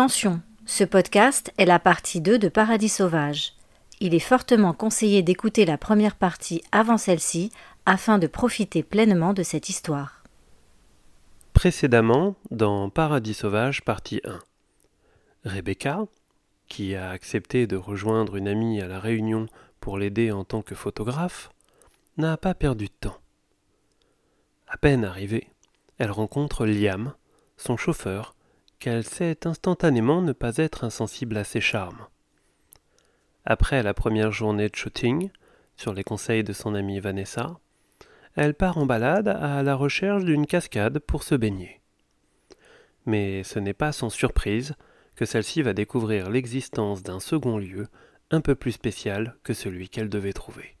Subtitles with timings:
[0.00, 3.52] Attention, ce podcast est la partie 2 de Paradis sauvage.
[4.00, 7.52] Il est fortement conseillé d'écouter la première partie avant celle-ci
[7.84, 10.24] afin de profiter pleinement de cette histoire.
[11.52, 14.38] Précédemment, dans Paradis sauvage partie 1.
[15.44, 16.06] Rebecca,
[16.66, 19.48] qui a accepté de rejoindre une amie à la réunion
[19.80, 21.50] pour l'aider en tant que photographe,
[22.16, 23.18] n'a pas perdu de temps.
[24.66, 25.50] À peine arrivée,
[25.98, 27.12] elle rencontre Liam,
[27.58, 28.34] son chauffeur,
[28.80, 32.06] qu'elle sait instantanément ne pas être insensible à ses charmes.
[33.44, 35.30] Après la première journée de shooting,
[35.76, 37.58] sur les conseils de son amie Vanessa,
[38.34, 41.80] elle part en balade à la recherche d'une cascade pour se baigner.
[43.06, 44.74] Mais ce n'est pas sans surprise
[45.14, 47.86] que celle-ci va découvrir l'existence d'un second lieu
[48.30, 50.76] un peu plus spécial que celui qu'elle devait trouver.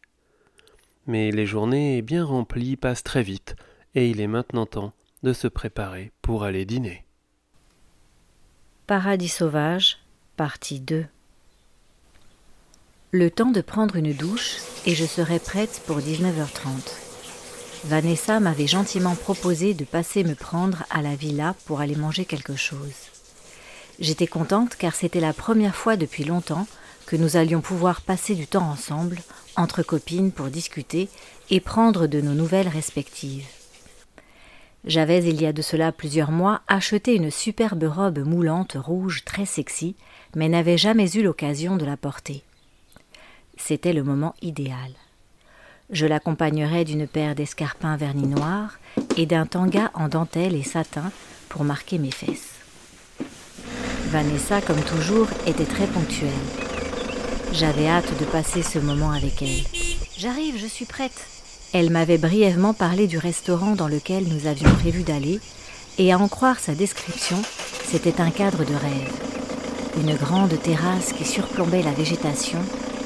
[1.06, 3.56] Mais les journées bien remplies passent très vite,
[3.94, 7.04] et il est maintenant temps de se préparer pour aller dîner.
[8.90, 9.98] Paradis sauvage,
[10.36, 11.06] partie 2
[13.12, 16.70] Le temps de prendre une douche et je serai prête pour 19h30.
[17.84, 22.56] Vanessa m'avait gentiment proposé de passer me prendre à la villa pour aller manger quelque
[22.56, 23.12] chose.
[24.00, 26.66] J'étais contente car c'était la première fois depuis longtemps
[27.06, 29.20] que nous allions pouvoir passer du temps ensemble,
[29.54, 31.08] entre copines, pour discuter
[31.48, 33.46] et prendre de nos nouvelles respectives.
[34.84, 39.44] J'avais, il y a de cela plusieurs mois, acheté une superbe robe moulante rouge très
[39.44, 39.94] sexy,
[40.34, 42.42] mais n'avais jamais eu l'occasion de la porter.
[43.58, 44.92] C'était le moment idéal.
[45.90, 48.78] Je l'accompagnerais d'une paire d'escarpins vernis noirs
[49.16, 51.10] et d'un tanga en dentelle et satin
[51.48, 52.54] pour marquer mes fesses.
[54.06, 56.30] Vanessa, comme toujours, était très ponctuelle.
[57.52, 59.64] J'avais hâte de passer ce moment avec elle.
[60.16, 61.26] J'arrive, je suis prête,
[61.72, 65.40] elle m'avait brièvement parlé du restaurant dans lequel nous avions prévu d'aller,
[65.98, 67.36] et à en croire sa description,
[67.84, 69.12] c'était un cadre de rêve.
[70.00, 72.58] Une grande terrasse qui surplombait la végétation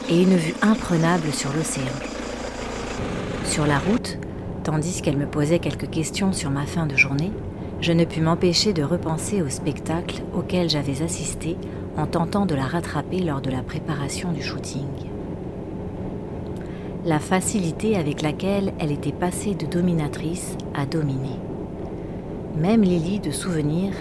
[0.08, 1.84] et une vue imprenable sur l'océan.
[3.44, 4.18] Sur la route,
[4.62, 7.32] tandis qu'elle me posait quelques questions sur ma fin de journée,
[7.80, 11.56] je ne pus m'empêcher de repenser au spectacle auquel j'avais assisté
[11.96, 15.13] en tentant de la rattraper lors de la préparation du shooting
[17.04, 21.38] la facilité avec laquelle elle était passée de dominatrice à dominée.
[22.56, 23.92] Même Lily de souvenir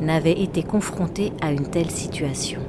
[0.00, 2.60] n'avait été confrontée à une telle situation.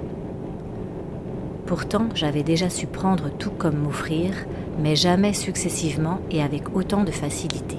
[1.65, 4.31] Pourtant, j'avais déjà su prendre tout comme m'offrir,
[4.81, 7.77] mais jamais successivement et avec autant de facilité.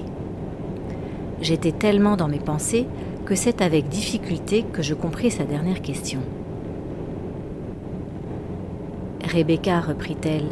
[1.41, 2.85] J'étais tellement dans mes pensées
[3.25, 6.19] que c'est avec difficulté que je compris sa dernière question.
[9.23, 10.49] Rebecca, reprit-elle,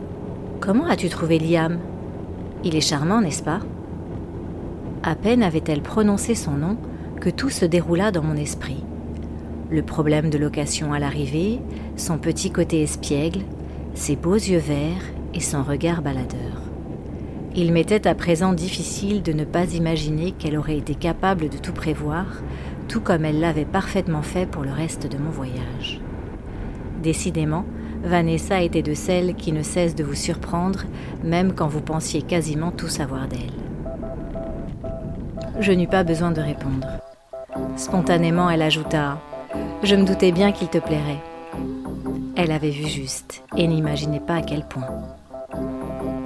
[0.61, 1.79] Comment as-tu trouvé Liam?
[2.63, 3.61] Il est charmant, n'est-ce pas?
[5.01, 6.77] À peine avait-elle prononcé son nom
[7.19, 8.83] que tout se déroula dans mon esprit.
[9.71, 11.59] Le problème de location à l'arrivée,
[11.95, 13.41] son petit côté espiègle,
[13.95, 15.01] ses beaux yeux verts
[15.33, 16.61] et son regard baladeur.
[17.55, 21.73] Il m'était à présent difficile de ne pas imaginer qu'elle aurait été capable de tout
[21.73, 22.27] prévoir,
[22.87, 25.99] tout comme elle l'avait parfaitement fait pour le reste de mon voyage.
[27.01, 27.65] Décidément,
[28.03, 30.83] Vanessa était de celles qui ne cessent de vous surprendre,
[31.23, 33.39] même quand vous pensiez quasiment tout savoir d'elle.
[35.59, 36.87] Je n'eus pas besoin de répondre.
[37.75, 39.19] Spontanément, elle ajouta
[39.83, 41.21] Je me doutais bien qu'il te plairait.
[42.35, 44.87] Elle avait vu juste et n'imaginait pas à quel point.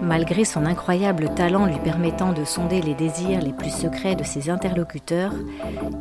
[0.01, 4.49] Malgré son incroyable talent lui permettant de sonder les désirs les plus secrets de ses
[4.51, 5.33] interlocuteurs,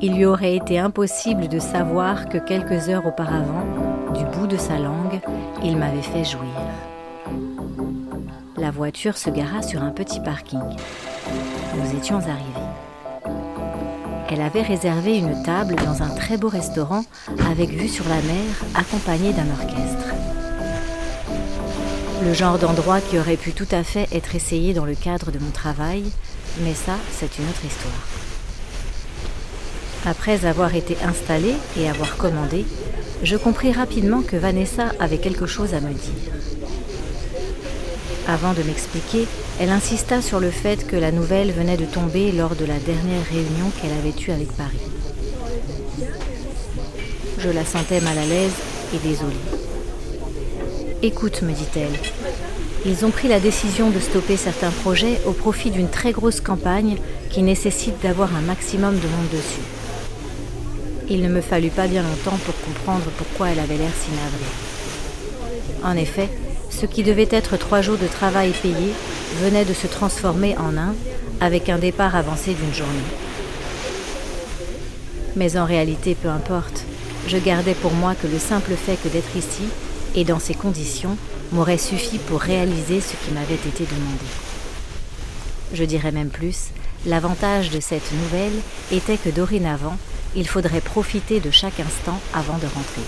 [0.03, 3.65] il lui aurait été impossible de savoir que quelques heures auparavant,
[4.15, 5.21] du bout de sa langue,
[5.63, 6.55] il m'avait fait jouir.
[8.57, 10.61] La voiture se gara sur un petit parking.
[11.77, 12.69] Nous étions arrivés.
[14.31, 17.05] Elle avait réservé une table dans un très beau restaurant
[17.51, 20.15] avec vue sur la mer accompagnée d'un orchestre.
[22.23, 25.39] Le genre d'endroit qui aurait pu tout à fait être essayé dans le cadre de
[25.39, 26.05] mon travail,
[26.61, 27.93] mais ça, c'est une autre histoire.
[30.07, 32.65] Après avoir été installée et avoir commandé,
[33.25, 36.33] je compris rapidement que Vanessa avait quelque chose à me dire.
[38.29, 39.27] Avant de m'expliquer,
[39.61, 43.25] elle insista sur le fait que la nouvelle venait de tomber lors de la dernière
[43.31, 44.79] réunion qu'elle avait eue avec Paris.
[47.39, 48.55] Je la sentais mal à l'aise
[48.95, 49.35] et désolée.
[51.03, 51.99] Écoute, me dit-elle,
[52.87, 56.97] ils ont pris la décision de stopper certains projets au profit d'une très grosse campagne
[57.31, 59.84] qui nécessite d'avoir un maximum de monde dessus.
[61.09, 65.85] Il ne me fallut pas bien longtemps pour comprendre pourquoi elle avait l'air si navrée.
[65.85, 66.31] En effet,
[66.71, 68.93] ce qui devait être trois jours de travail payé
[69.43, 70.95] venait de se transformer en un
[71.41, 72.93] avec un départ avancé d'une journée.
[75.37, 76.85] Mais en réalité, peu importe,
[77.29, 79.65] je gardais pour moi que le simple fait que d'être ici
[80.15, 81.19] et dans ces conditions
[81.53, 84.25] m'aurait suffi pour réaliser ce qui m'avait été demandé.
[85.75, 86.69] Je dirais même plus,
[87.05, 88.55] l'avantage de cette nouvelle
[88.93, 89.97] était que dorénavant,
[90.37, 93.03] il faudrait profiter de chaque instant avant de rentrer.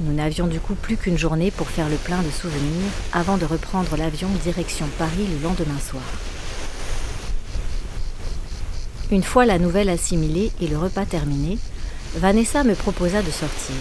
[0.00, 3.44] Nous n'avions du coup plus qu'une journée pour faire le plein de souvenirs avant de
[3.44, 6.02] reprendre l'avion direction Paris le lendemain soir.
[9.10, 11.58] Une fois la nouvelle assimilée et le repas terminé,
[12.16, 13.76] Vanessa me proposa de sortir.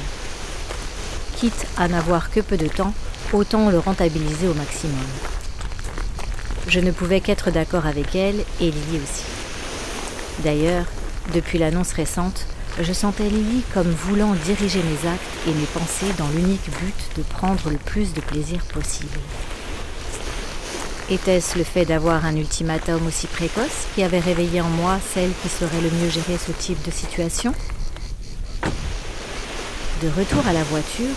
[1.38, 2.94] Quitte à n'avoir que peu de temps,
[3.32, 4.98] autant le rentabiliser au maximum.
[6.68, 9.24] Je ne pouvais qu'être d'accord avec elle et Lily aussi.
[10.44, 10.86] D'ailleurs,
[11.32, 12.46] depuis l'annonce récente,
[12.82, 17.24] je sentais Lily comme voulant diriger mes actes et mes pensées dans l'unique but de
[17.24, 19.18] prendre le plus de plaisir possible.
[21.10, 25.50] Était-ce le fait d'avoir un ultimatum aussi précoce qui avait réveillé en moi celle qui
[25.50, 27.54] saurait le mieux gérer ce type de situation?
[30.02, 31.16] De retour à la voiture,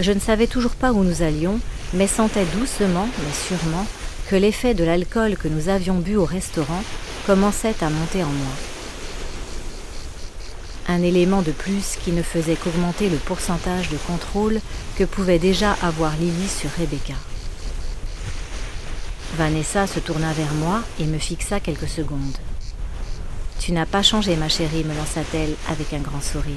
[0.00, 1.60] je ne savais toujours pas où nous allions,
[1.92, 3.86] mais sentais doucement, mais sûrement,
[4.28, 6.82] que l'effet de l'alcool que nous avions bu au restaurant
[7.26, 8.75] commençait à monter en moi
[10.88, 14.60] un élément de plus qui ne faisait qu'augmenter le pourcentage de contrôle
[14.96, 17.14] que pouvait déjà avoir Lily sur Rebecca.
[19.36, 22.38] Vanessa se tourna vers moi et me fixa quelques secondes.
[23.58, 26.54] Tu n'as pas changé, ma chérie, me lança-t-elle avec un grand sourire.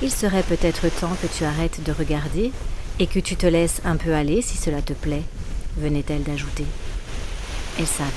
[0.00, 2.52] Il serait peut-être temps que tu arrêtes de regarder
[2.98, 5.24] et que tu te laisses un peu aller si cela te plaît,
[5.76, 6.66] venait-elle d'ajouter.
[7.78, 8.10] Elle savait.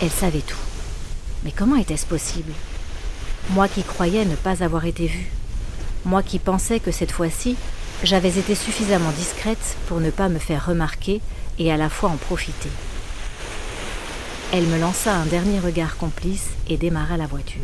[0.00, 0.56] Elle savait tout.
[1.44, 2.52] Mais comment était-ce possible?
[3.50, 5.30] Moi qui croyais ne pas avoir été vue,
[6.04, 7.56] moi qui pensais que cette fois-ci,
[8.04, 11.20] j'avais été suffisamment discrète pour ne pas me faire remarquer
[11.58, 12.70] et à la fois en profiter.
[14.52, 17.60] Elle me lança un dernier regard complice et démarra la voiture.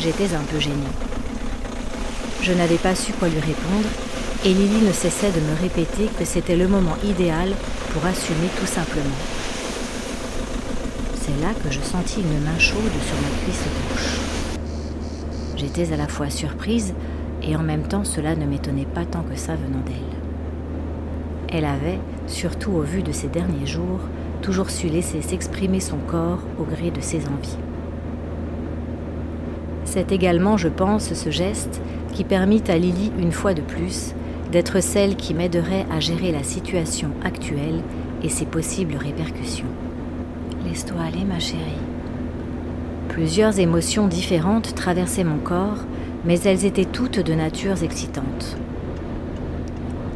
[0.00, 0.76] J'étais un peu gênée.
[2.42, 3.88] Je n'avais pas su quoi lui répondre
[4.44, 7.52] et Lily ne cessait de me répéter que c'était le moment idéal
[7.92, 9.41] pour assumer tout simplement
[11.32, 14.20] c'est là que je sentis une main chaude sur ma cuisse gauche.
[15.56, 16.94] J'étais à la fois surprise
[17.42, 19.94] et en même temps cela ne m'étonnait pas tant que ça venant d'elle.
[21.48, 24.00] Elle avait, surtout au vu de ces derniers jours,
[24.40, 27.58] toujours su laisser s'exprimer son corps au gré de ses envies.
[29.84, 31.80] C'est également, je pense, ce geste
[32.12, 34.14] qui permit à Lily, une fois de plus,
[34.50, 37.82] d'être celle qui m'aiderait à gérer la situation actuelle
[38.22, 39.66] et ses possibles répercussions.
[40.64, 41.60] Laisse-toi aller, ma chérie.
[43.08, 45.84] Plusieurs émotions différentes traversaient mon corps,
[46.24, 48.56] mais elles étaient toutes de natures excitantes.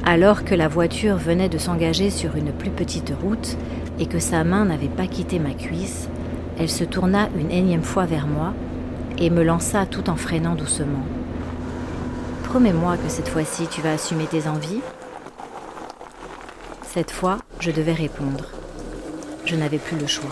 [0.04, 3.56] Alors que la voiture venait de s'engager sur une plus petite route
[3.98, 6.08] et que sa main n'avait pas quitté ma cuisse,
[6.58, 8.54] elle se tourna une énième fois vers moi
[9.18, 11.04] et me lança tout en freinant doucement.
[12.44, 14.80] Promets-moi que cette fois-ci tu vas assumer tes envies.
[16.84, 18.44] Cette fois, je devais répondre
[19.46, 20.30] je n'avais plus le choix.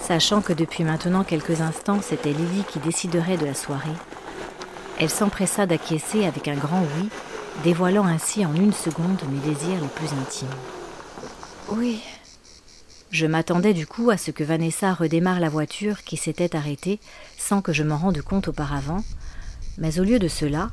[0.00, 3.88] Sachant que depuis maintenant quelques instants c'était Lily qui déciderait de la soirée,
[4.98, 7.08] elle s'empressa d'acquiescer avec un grand oui,
[7.62, 10.48] dévoilant ainsi en une seconde mes désirs les plus intimes.
[11.70, 12.02] Oui.
[13.10, 16.98] Je m'attendais du coup à ce que Vanessa redémarre la voiture qui s'était arrêtée
[17.38, 19.04] sans que je m'en rende compte auparavant,
[19.78, 20.70] mais au lieu de cela,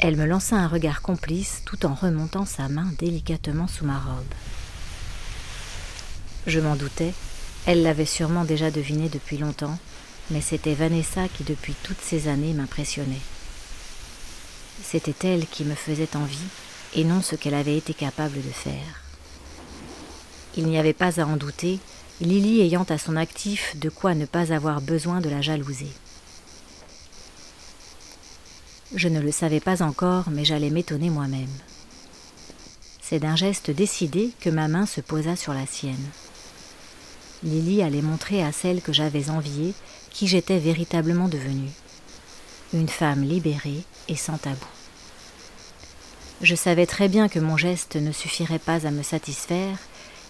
[0.00, 4.24] elle me lança un regard complice tout en remontant sa main délicatement sous ma robe.
[6.46, 7.12] Je m'en doutais,
[7.66, 9.78] elle l'avait sûrement déjà deviné depuis longtemps,
[10.30, 13.20] mais c'était Vanessa qui depuis toutes ces années m'impressionnait.
[14.82, 16.38] C'était elle qui me faisait envie,
[16.94, 19.02] et non ce qu'elle avait été capable de faire.
[20.56, 21.78] Il n'y avait pas à en douter,
[22.20, 25.92] Lily ayant à son actif de quoi ne pas avoir besoin de la jalouser.
[28.94, 31.46] Je ne le savais pas encore, mais j'allais m'étonner moi-même.
[33.02, 35.94] C'est d'un geste décidé que ma main se posa sur la sienne.
[37.44, 39.74] Lily allait montrer à celle que j'avais enviée
[40.10, 41.70] qui j'étais véritablement devenue.
[42.72, 44.66] Une femme libérée et sans tabou.
[46.40, 49.76] Je savais très bien que mon geste ne suffirait pas à me satisfaire,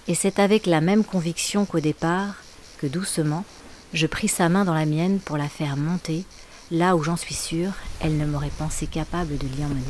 [0.07, 2.35] et c'est avec la même conviction qu'au départ
[2.79, 3.45] que doucement
[3.93, 6.25] je pris sa main dans la mienne pour la faire monter
[6.71, 9.83] là où j'en suis sûre elle ne m'aurait pensé capable de l'y emmener.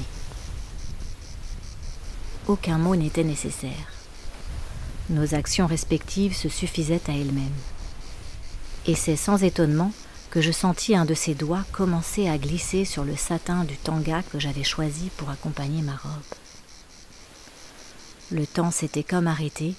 [2.47, 3.98] Aucun mot n'était nécessaire.
[5.11, 7.49] Nos actions respectives se suffisaient à elles-mêmes.
[8.87, 9.93] Et c'est sans étonnement
[10.31, 14.23] que je sentis un de ses doigts commencer à glisser sur le satin du tanga
[14.31, 16.13] que j'avais choisi pour accompagner ma robe.
[18.31, 19.75] Le temps s'était comme arrêté,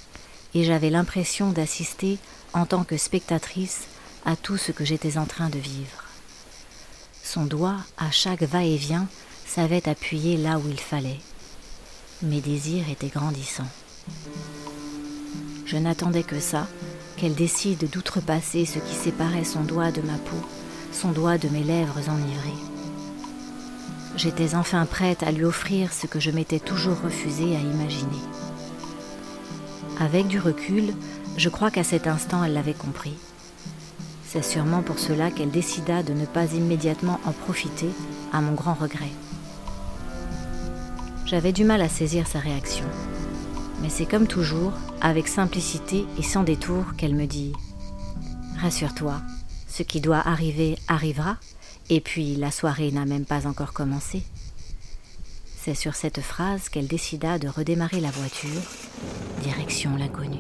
[0.56, 2.18] et j'avais l'impression d'assister,
[2.54, 3.82] en tant que spectatrice,
[4.26, 6.04] à tout ce que j'étais en train de vivre.
[7.24, 9.08] Son doigt, à chaque va-et-vient,
[9.46, 11.20] savait appuyer là où il fallait.
[12.24, 13.70] Mes désirs étaient grandissants.
[15.70, 16.68] Je n'attendais que ça,
[17.16, 20.42] qu'elle décide d'outrepasser ce qui séparait son doigt de ma peau,
[20.92, 22.64] son doigt de mes lèvres enivrées.
[24.18, 28.18] J'étais enfin prête à lui offrir ce que je m'étais toujours refusé à imaginer.
[30.00, 30.92] Avec du recul,
[31.38, 33.14] je crois qu'à cet instant elle l'avait compris.
[34.26, 37.90] C'est sûrement pour cela qu'elle décida de ne pas immédiatement en profiter,
[38.34, 39.12] à mon grand regret.
[41.28, 42.86] J'avais du mal à saisir sa réaction.
[43.82, 47.54] Mais c'est comme toujours, avec simplicité et sans détour, qu'elle me dit⁇
[48.62, 49.22] Rassure-toi,
[49.68, 51.38] ce qui doit arriver arrivera,
[51.90, 54.24] et puis la soirée n'a même pas encore commencé.
[55.56, 58.62] C'est sur cette phrase qu'elle décida de redémarrer la voiture,
[59.44, 60.40] direction l'inconnu.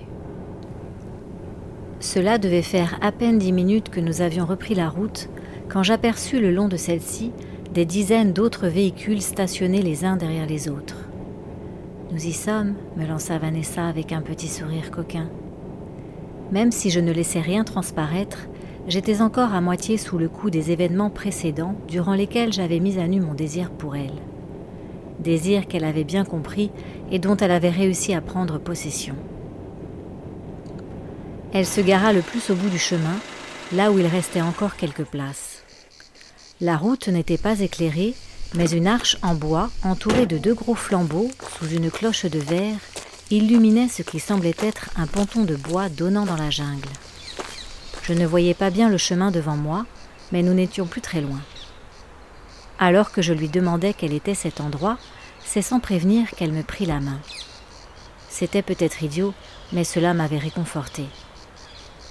[2.00, 5.29] Cela devait faire à peine dix minutes que nous avions repris la route
[5.69, 7.31] quand j'aperçus le long de celle-ci
[7.74, 11.09] des dizaines d'autres véhicules stationnés les uns derrière les autres.
[12.12, 15.30] Nous y sommes, me lança Vanessa avec un petit sourire coquin.
[16.51, 18.48] Même si je ne laissais rien transparaître,
[18.88, 23.08] j'étais encore à moitié sous le coup des événements précédents durant lesquels j'avais mis à
[23.08, 24.16] nu mon désir pour elle.
[25.20, 26.72] Désir qu'elle avait bien compris
[27.12, 29.16] et dont elle avait réussi à prendre possession.
[31.54, 33.18] Elle se gara le plus au bout du chemin,
[33.72, 35.63] là où il restait encore quelques places.
[36.60, 38.16] La route n'était pas éclairée
[38.56, 42.77] mais une arche en bois, entourée de deux gros flambeaux, sous une cloche de verre,
[43.29, 46.89] illuminait ce qui semblait être un ponton de bois donnant dans la jungle.
[48.03, 49.86] Je ne voyais pas bien le chemin devant moi,
[50.32, 51.41] mais nous n'étions plus très loin.
[52.79, 54.98] Alors que je lui demandais quel était cet endroit,
[55.46, 57.20] c'est sans prévenir qu'elle me prit la main.
[58.29, 59.34] C'était peut-être idiot,
[59.74, 61.06] mais cela m'avait réconforté.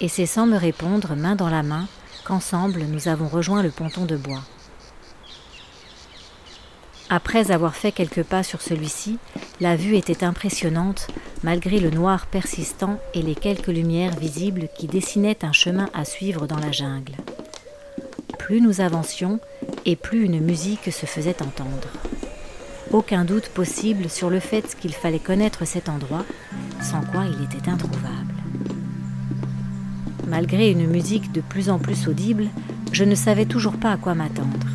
[0.01, 1.89] Et c'est sans me répondre, main dans la main,
[2.25, 4.43] qu'ensemble nous avons rejoint le ponton de bois.
[7.11, 9.19] Après avoir fait quelques pas sur celui-ci,
[9.63, 11.07] la vue était impressionnante,
[11.43, 16.47] malgré le noir persistant et les quelques lumières visibles qui dessinaient un chemin à suivre
[16.47, 17.15] dans la jungle.
[18.39, 19.41] Plus nous avancions,
[19.87, 21.89] et plus une musique se faisait entendre.
[22.91, 26.27] Aucun doute possible sur le fait qu'il fallait connaître cet endroit,
[26.83, 28.35] sans quoi il était introuvable.
[30.27, 32.49] Malgré une musique de plus en plus audible,
[32.93, 34.67] je ne savais toujours pas à quoi m'attendre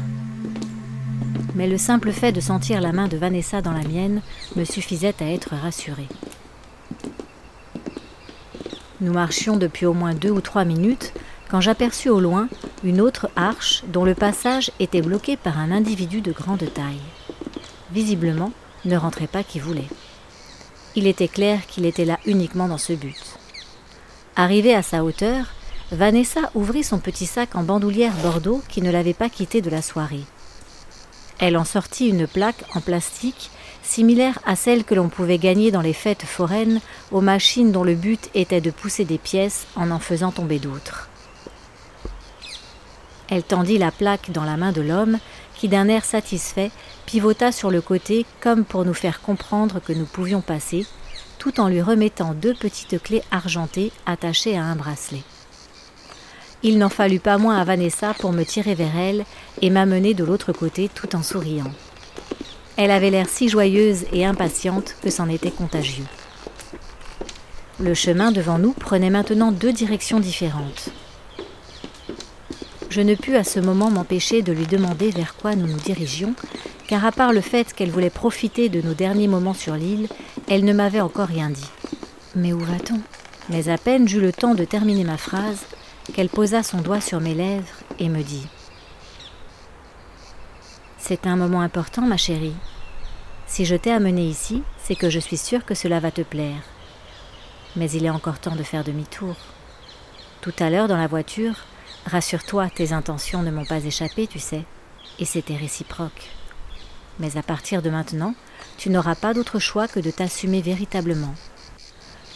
[1.55, 4.21] mais le simple fait de sentir la main de Vanessa dans la mienne
[4.55, 6.07] me suffisait à être rassurée.
[9.01, 11.13] Nous marchions depuis au moins deux ou trois minutes
[11.49, 12.47] quand j'aperçus au loin
[12.83, 17.01] une autre arche dont le passage était bloqué par un individu de grande taille.
[17.91, 18.51] Visiblement,
[18.85, 19.87] ne rentrait pas qui voulait.
[20.95, 23.37] Il était clair qu'il était là uniquement dans ce but.
[24.35, 25.53] Arrivé à sa hauteur,
[25.91, 29.81] Vanessa ouvrit son petit sac en bandoulière bordeaux qui ne l'avait pas quitté de la
[29.81, 30.23] soirée.
[31.45, 33.51] Elle en sortit une plaque en plastique
[33.83, 36.79] similaire à celle que l'on pouvait gagner dans les fêtes foraines
[37.11, 41.09] aux machines dont le but était de pousser des pièces en en faisant tomber d'autres.
[43.27, 45.19] Elle tendit la plaque dans la main de l'homme
[45.57, 46.71] qui d'un air satisfait
[47.05, 50.85] pivota sur le côté comme pour nous faire comprendre que nous pouvions passer,
[51.39, 55.23] tout en lui remettant deux petites clés argentées attachées à un bracelet.
[56.63, 59.25] Il n'en fallut pas moins à Vanessa pour me tirer vers elle
[59.61, 61.71] et m'amener de l'autre côté tout en souriant.
[62.77, 66.05] Elle avait l'air si joyeuse et impatiente que c'en était contagieux.
[67.81, 70.89] Le chemin devant nous prenait maintenant deux directions différentes.
[72.89, 76.33] Je ne pus à ce moment m'empêcher de lui demander vers quoi nous nous dirigions,
[76.87, 80.07] car à part le fait qu'elle voulait profiter de nos derniers moments sur l'île,
[80.47, 81.69] elle ne m'avait encore rien dit.
[82.35, 83.01] Mais où va-t-on?
[83.49, 85.65] Mais à peine j'eus le temps de terminer ma phrase,
[86.11, 88.45] qu'elle posa son doigt sur mes lèvres et me dit
[90.97, 92.55] C'est un moment important, ma chérie.
[93.47, 96.61] Si je t'ai amenée ici, c'est que je suis sûre que cela va te plaire.
[97.75, 99.35] Mais il est encore temps de faire demi-tour.
[100.41, 101.55] Tout à l'heure dans la voiture,
[102.05, 104.65] rassure-toi, tes intentions ne m'ont pas échappé, tu sais,
[105.19, 106.29] et c'était réciproque.
[107.19, 108.35] Mais à partir de maintenant,
[108.77, 111.35] tu n'auras pas d'autre choix que de t'assumer véritablement.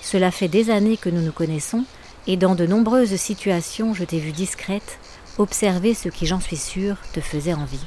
[0.01, 1.83] Cela fait des années que nous nous connaissons,
[2.27, 4.99] et dans de nombreuses situations je t'ai vue discrète,
[5.37, 7.85] observer ce qui, j'en suis sûre, te faisait envie.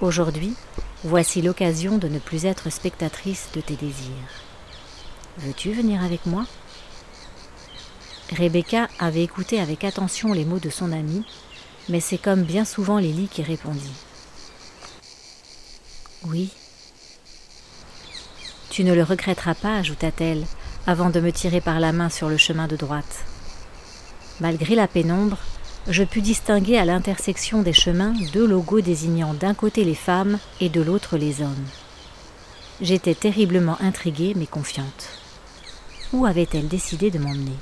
[0.00, 0.54] Aujourd'hui,
[1.04, 4.10] voici l'occasion de ne plus être spectatrice de tes désirs.
[5.38, 6.46] Veux-tu venir avec moi?
[8.36, 11.24] Rebecca avait écouté avec attention les mots de son amie,
[11.88, 13.92] mais c'est comme bien souvent Lily qui répondit.
[16.24, 16.50] Oui.
[18.70, 20.44] Tu ne le regretteras pas, ajouta-t-elle,
[20.86, 23.24] avant de me tirer par la main sur le chemin de droite.
[24.40, 25.38] Malgré la pénombre,
[25.88, 30.68] je pus distinguer à l'intersection des chemins deux logos désignant d'un côté les femmes et
[30.68, 31.66] de l'autre les hommes.
[32.80, 35.08] J'étais terriblement intriguée mais confiante.
[36.12, 37.56] Où avait-elle décidé de m'emmener?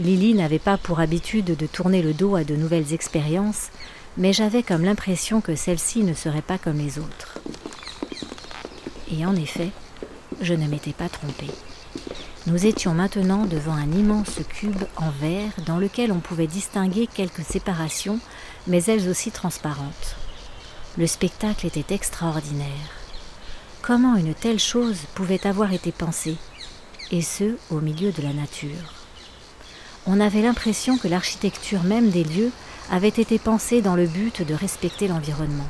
[0.00, 3.68] Lily n'avait pas pour habitude de tourner le dos à de nouvelles expériences,
[4.16, 7.38] mais j'avais comme l'impression que celle-ci ne serait pas comme les autres.
[9.10, 9.70] Et en effet,
[10.40, 11.50] je ne m'étais pas trompée.
[12.46, 17.44] Nous étions maintenant devant un immense cube en verre dans lequel on pouvait distinguer quelques
[17.44, 18.20] séparations,
[18.66, 20.16] mais elles aussi transparentes.
[20.96, 22.90] Le spectacle était extraordinaire.
[23.82, 26.36] Comment une telle chose pouvait avoir été pensée,
[27.10, 28.94] et ce, au milieu de la nature?
[30.06, 32.50] On avait l'impression que l'architecture même des lieux
[32.90, 35.68] avait été pensée dans le but de respecter l'environnement.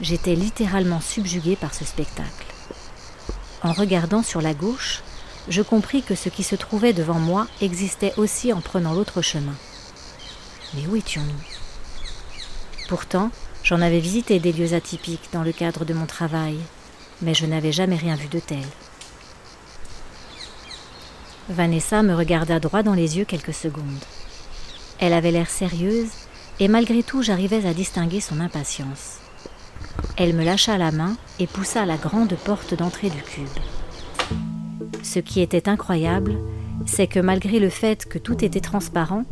[0.00, 2.51] J'étais littéralement subjuguée par ce spectacle.
[3.64, 5.02] En regardant sur la gauche,
[5.48, 9.54] je compris que ce qui se trouvait devant moi existait aussi en prenant l'autre chemin.
[10.74, 12.88] Mais où étions-nous?
[12.88, 13.30] Pourtant,
[13.62, 16.58] j'en avais visité des lieux atypiques dans le cadre de mon travail,
[17.20, 18.64] mais je n'avais jamais rien vu de tel.
[21.48, 24.04] Vanessa me regarda droit dans les yeux quelques secondes.
[24.98, 26.10] Elle avait l'air sérieuse,
[26.60, 29.21] et malgré tout j'arrivais à distinguer son impatience.
[30.16, 33.46] Elle me lâcha la main et poussa la grande porte d'entrée du cube.
[35.02, 36.36] Ce qui était incroyable,
[36.86, 39.24] c'est que malgré le fait que tout était transparent,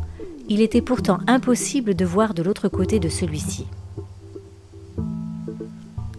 [0.48, 3.66] il était pourtant impossible de voir de l'autre côté de celui-ci.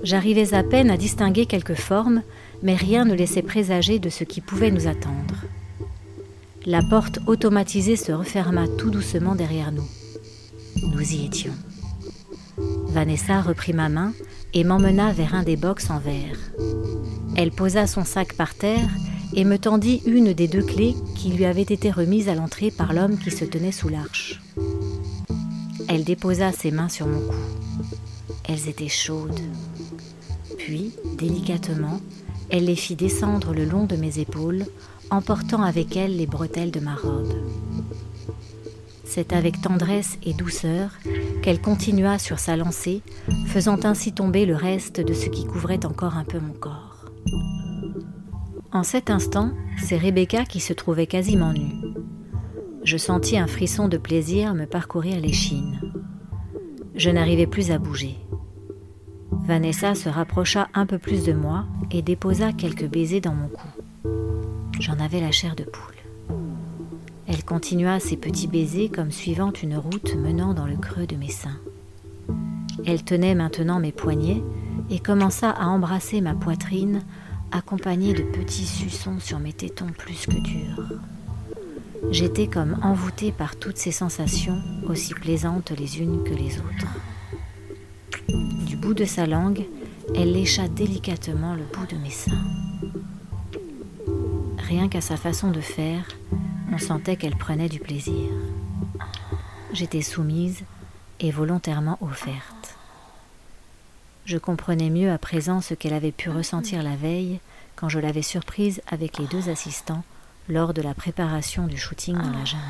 [0.03, 2.23] J'arrivais à peine à distinguer quelques formes,
[2.63, 5.35] mais rien ne laissait présager de ce qui pouvait nous attendre.
[6.65, 9.87] La porte automatisée se referma tout doucement derrière nous.
[10.93, 11.53] Nous y étions.
[12.87, 14.13] Vanessa reprit ma main
[14.53, 16.37] et m'emmena vers un des box en verre.
[17.35, 18.89] Elle posa son sac par terre
[19.33, 22.93] et me tendit une des deux clés qui lui avaient été remises à l'entrée par
[22.93, 24.41] l'homme qui se tenait sous l'arche.
[25.87, 27.35] Elle déposa ses mains sur mon cou.
[28.43, 29.39] Elles étaient chaudes.
[30.57, 31.99] Puis, délicatement,
[32.49, 34.65] elle les fit descendre le long de mes épaules
[35.09, 37.33] emportant avec elle les bretelles de ma robe.
[39.05, 40.91] C'est avec tendresse et douceur
[41.41, 43.01] qu'elle continua sur sa lancée,
[43.47, 47.05] faisant ainsi tomber le reste de ce qui couvrait encore un peu mon corps.
[48.71, 51.75] En cet instant, c'est Rebecca qui se trouvait quasiment nue.
[52.83, 55.79] Je sentis un frisson de plaisir me parcourir l'échine.
[56.95, 58.17] Je n'arrivais plus à bouger.
[59.45, 63.67] Vanessa se rapprocha un peu plus de moi et déposa quelques baisers dans mon cou.
[64.79, 65.90] J'en avais la chair de poule.
[67.33, 71.29] Elle continua ses petits baisers comme suivant une route menant dans le creux de mes
[71.29, 71.61] seins.
[72.85, 74.43] Elle tenait maintenant mes poignets
[74.89, 77.03] et commença à embrasser ma poitrine,
[77.53, 80.99] accompagnée de petits suçons sur mes tétons plus que durs.
[82.11, 86.99] J'étais comme envoûtée par toutes ces sensations, aussi plaisantes les unes que les autres.
[88.65, 89.65] Du bout de sa langue,
[90.15, 92.43] elle lécha délicatement le bout de mes seins.
[94.57, 96.05] Rien qu'à sa façon de faire,
[96.71, 98.29] on sentait qu'elle prenait du plaisir.
[99.73, 100.63] J'étais soumise
[101.19, 102.75] et volontairement offerte.
[104.25, 107.39] Je comprenais mieux à présent ce qu'elle avait pu ressentir la veille
[107.75, 110.03] quand je l'avais surprise avec les deux assistants
[110.47, 112.63] lors de la préparation du shooting dans la jungle.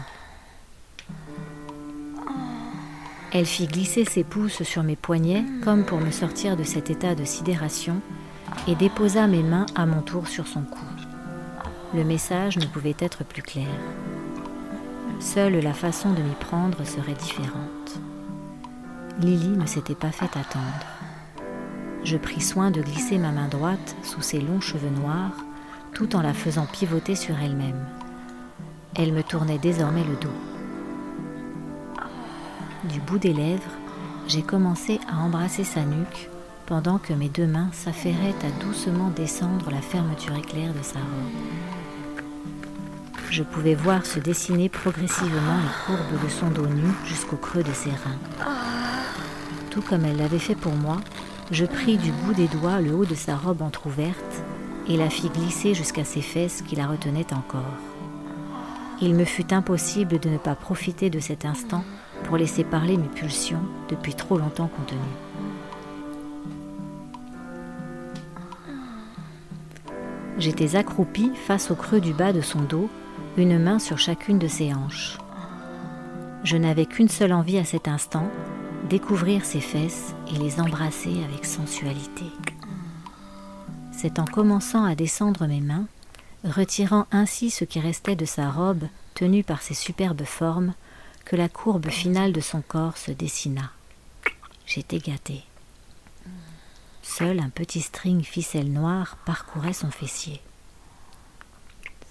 [3.34, 7.16] Elle fit glisser ses pouces sur mes poignets comme pour me sortir de cet état
[7.16, 8.02] de sidération
[8.68, 11.01] et déposa mes mains à mon tour sur son cou
[11.94, 13.68] le message ne pouvait être plus clair.
[15.20, 18.00] Seule la façon de m'y prendre serait différente.
[19.20, 20.86] Lily ne s'était pas fait attendre.
[22.04, 25.36] Je pris soin de glisser ma main droite sous ses longs cheveux noirs,
[25.94, 27.86] tout en la faisant pivoter sur elle-même.
[28.96, 30.30] Elle me tournait désormais le dos.
[32.86, 33.62] Du bout des lèvres,
[34.28, 36.30] j'ai commencé à embrasser sa nuque
[36.66, 41.81] pendant que mes deux mains s'affairaient à doucement descendre la fermeture éclair de sa robe.
[43.32, 47.72] Je pouvais voir se dessiner progressivement les courbes de son dos nu jusqu'au creux de
[47.72, 48.20] ses reins.
[49.70, 50.98] Tout comme elle l'avait fait pour moi,
[51.50, 54.44] je pris du bout des doigts le haut de sa robe entr'ouverte
[54.90, 57.78] et la fis glisser jusqu'à ses fesses qui la retenaient encore.
[59.02, 61.86] Il me fut impossible de ne pas profiter de cet instant
[62.26, 65.00] pour laisser parler mes pulsions depuis trop longtemps contenues.
[70.38, 72.90] J'étais accroupie face au creux du bas de son dos,
[73.38, 75.18] une main sur chacune de ses hanches.
[76.44, 78.30] Je n'avais qu'une seule envie à cet instant,
[78.90, 82.26] découvrir ses fesses et les embrasser avec sensualité.
[83.92, 85.86] C'est en commençant à descendre mes mains,
[86.44, 90.74] retirant ainsi ce qui restait de sa robe tenue par ses superbes formes,
[91.26, 93.72] que la courbe finale de son corps se dessina.
[94.66, 95.44] J'étais gâtée.
[97.04, 100.42] Seul un petit string ficelle noire parcourait son fessier.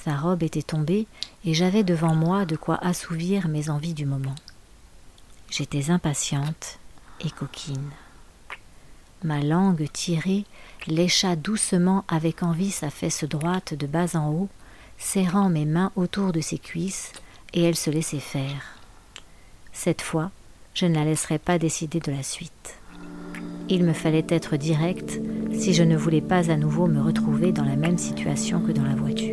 [0.02, 1.06] Sa robe était tombée
[1.44, 4.34] et j'avais devant moi de quoi assouvir mes envies du moment.
[5.50, 6.78] J'étais impatiente
[7.20, 7.90] et coquine.
[9.22, 10.44] Ma langue tirée
[10.86, 14.48] lécha doucement avec envie sa fesse droite de bas en haut,
[14.96, 17.12] serrant mes mains autour de ses cuisses,
[17.52, 18.78] et elle se laissait faire.
[19.72, 20.30] Cette fois,
[20.72, 22.78] je ne la laisserai pas décider de la suite.
[23.68, 25.20] Il me fallait être direct
[25.52, 28.84] si je ne voulais pas à nouveau me retrouver dans la même situation que dans
[28.84, 29.29] la voiture.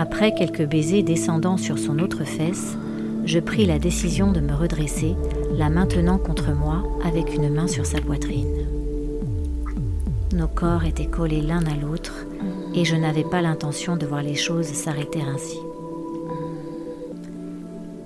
[0.00, 2.76] Après quelques baisers descendant sur son autre fesse,
[3.24, 5.16] je pris la décision de me redresser,
[5.56, 8.64] la maintenant contre moi avec une main sur sa poitrine.
[10.32, 12.26] Nos corps étaient collés l'un à l'autre
[12.76, 15.58] et je n'avais pas l'intention de voir les choses s'arrêter ainsi.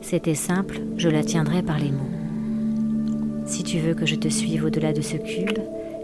[0.00, 3.44] C'était simple, je la tiendrais par les mots.
[3.44, 5.58] Si tu veux que je te suive au-delà de ce cube,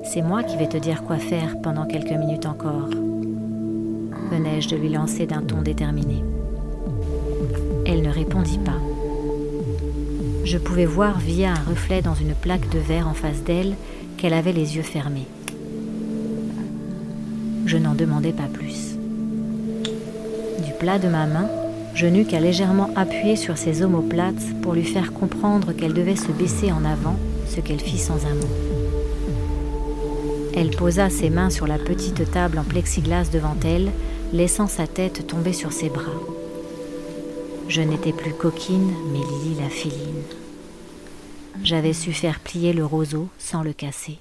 [0.05, 2.91] c'est moi qui vais te dire quoi faire pendant quelques minutes encore.
[4.39, 6.23] De lui lancer d'un ton déterminé.
[7.85, 8.79] Elle ne répondit pas.
[10.45, 13.75] Je pouvais voir via un reflet dans une plaque de verre en face d'elle
[14.17, 15.27] qu'elle avait les yeux fermés.
[17.67, 18.97] Je n'en demandais pas plus.
[20.65, 21.49] Du plat de ma main,
[21.95, 26.31] je n'eus qu'à légèrement appuyer sur ses omoplates pour lui faire comprendre qu'elle devait se
[26.31, 27.17] baisser en avant,
[27.49, 28.55] ce qu'elle fit sans un mot.
[30.55, 33.91] Elle posa ses mains sur la petite table en plexiglas devant elle,
[34.33, 36.21] laissant sa tête tomber sur ses bras.
[37.69, 40.23] Je n'étais plus coquine, mais Lily la féline.
[41.63, 44.19] J'avais su faire plier le roseau sans le casser.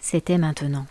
[0.00, 0.86] C'était maintenant.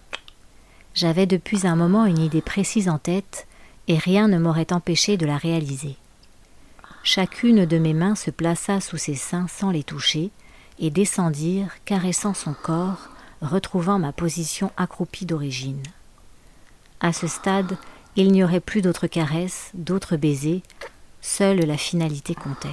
[0.94, 3.48] J'avais depuis un moment une idée précise en tête
[3.88, 5.96] et rien ne m'aurait empêché de la réaliser.
[7.04, 10.32] Chacune de mes mains se plaça sous ses seins sans les toucher
[10.80, 13.10] et descendirent, caressant son corps,
[13.42, 15.84] retrouvant ma position accroupie d'origine.
[17.00, 17.78] À ce stade,
[18.16, 20.62] il n'y aurait plus d'autres caresses, d'autres baisers,
[21.22, 22.70] seule la finalité comptait.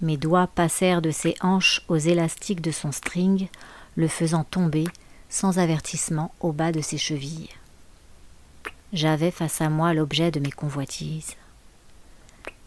[0.00, 3.48] Mes doigts passèrent de ses hanches aux élastiques de son string,
[3.96, 4.84] le faisant tomber,
[5.28, 7.50] sans avertissement, au bas de ses chevilles.
[8.92, 11.36] J'avais face à moi l'objet de mes convoitises.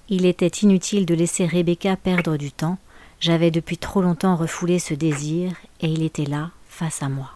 [0.09, 2.77] Il était inutile de laisser Rebecca perdre du temps,
[3.23, 7.31] j'avais depuis trop longtemps refoulé ce désir, et il était là, face à moi.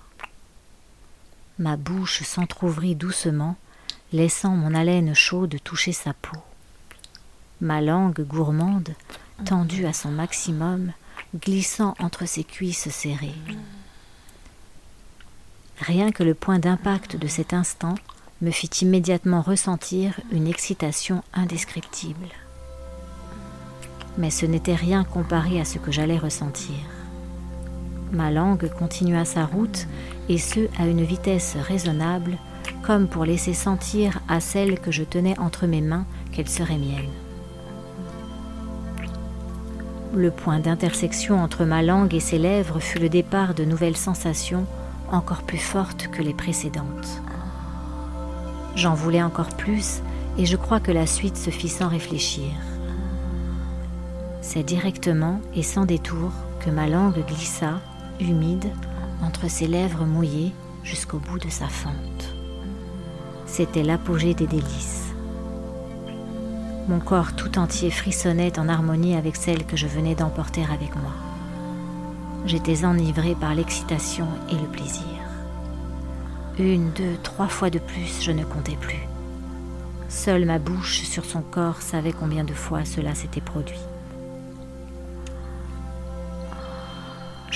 [1.59, 3.55] Ma bouche s'entr'ouvrit doucement,
[4.11, 6.35] laissant mon haleine chaude toucher sa peau.
[7.61, 8.95] Ma langue gourmande,
[9.45, 10.91] tendue à son maximum,
[11.33, 13.41] glissant entre ses cuisses serrées.
[15.79, 17.95] Rien que le point d'impact de cet instant
[18.41, 22.27] me fit immédiatement ressentir une excitation indescriptible.
[24.17, 26.75] Mais ce n'était rien comparé à ce que j'allais ressentir.
[28.11, 29.87] Ma langue continua sa route,
[30.29, 32.37] et ce à une vitesse raisonnable,
[32.83, 37.09] comme pour laisser sentir à celle que je tenais entre mes mains qu'elle serait mienne.
[40.15, 44.65] Le point d'intersection entre ma langue et ses lèvres fut le départ de nouvelles sensations
[45.11, 47.21] encore plus fortes que les précédentes.
[48.75, 50.01] J'en voulais encore plus
[50.37, 52.51] et je crois que la suite se fit sans réfléchir.
[54.49, 56.31] C'est directement et sans détour
[56.61, 57.81] que ma langue glissa,
[58.21, 58.71] humide,
[59.21, 60.53] entre ses lèvres mouillées
[60.85, 62.33] jusqu'au bout de sa fente.
[63.45, 65.11] C'était l'apogée des délices.
[66.87, 71.11] Mon corps tout entier frissonnait en harmonie avec celle que je venais d'emporter avec moi.
[72.45, 75.03] J'étais enivré par l'excitation et le plaisir.
[76.57, 79.09] Une, deux, trois fois de plus, je ne comptais plus.
[80.07, 83.75] Seule ma bouche sur son corps savait combien de fois cela s'était produit.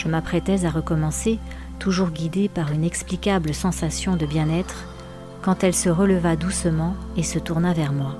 [0.02, 1.38] Je m'apprêtais à recommencer
[1.78, 4.88] toujours guidée par une explicable sensation de bien-être,
[5.44, 8.16] quand elle se releva doucement et se tourna vers moi.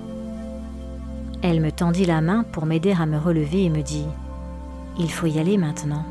[1.42, 4.06] Elle me tendit la main pour m'aider à me relever et me dit⁇
[5.00, 6.06] Il faut y aller maintenant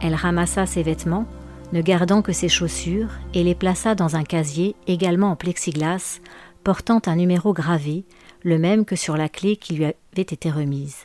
[0.00, 1.26] Elle ramassa ses vêtements,
[1.72, 6.18] ne gardant que ses chaussures, et les plaça dans un casier également en plexiglas,
[6.64, 8.04] portant un numéro gravé,
[8.42, 11.04] le même que sur la clé qui lui avait été remise.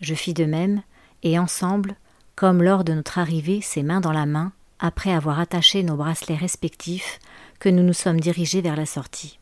[0.00, 0.82] Je fis de même,
[1.22, 1.96] et ensemble,
[2.36, 6.36] comme lors de notre arrivée, ses mains dans la main, après avoir attaché nos bracelets
[6.36, 7.18] respectifs,
[7.58, 9.38] que nous nous sommes dirigés vers la sortie.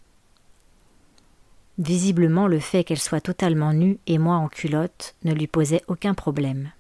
[1.79, 6.15] Visiblement, le fait qu'elle soit totalement nue et moi en culotte ne lui posait aucun
[6.15, 6.71] problème.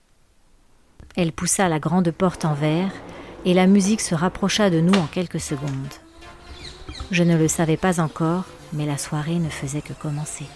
[1.17, 2.93] Elle poussa la grande porte en verre
[3.45, 5.95] et la musique se rapprocha de nous en quelques secondes.
[7.11, 10.47] Je ne le savais pas encore, mais la soirée ne faisait que commencer.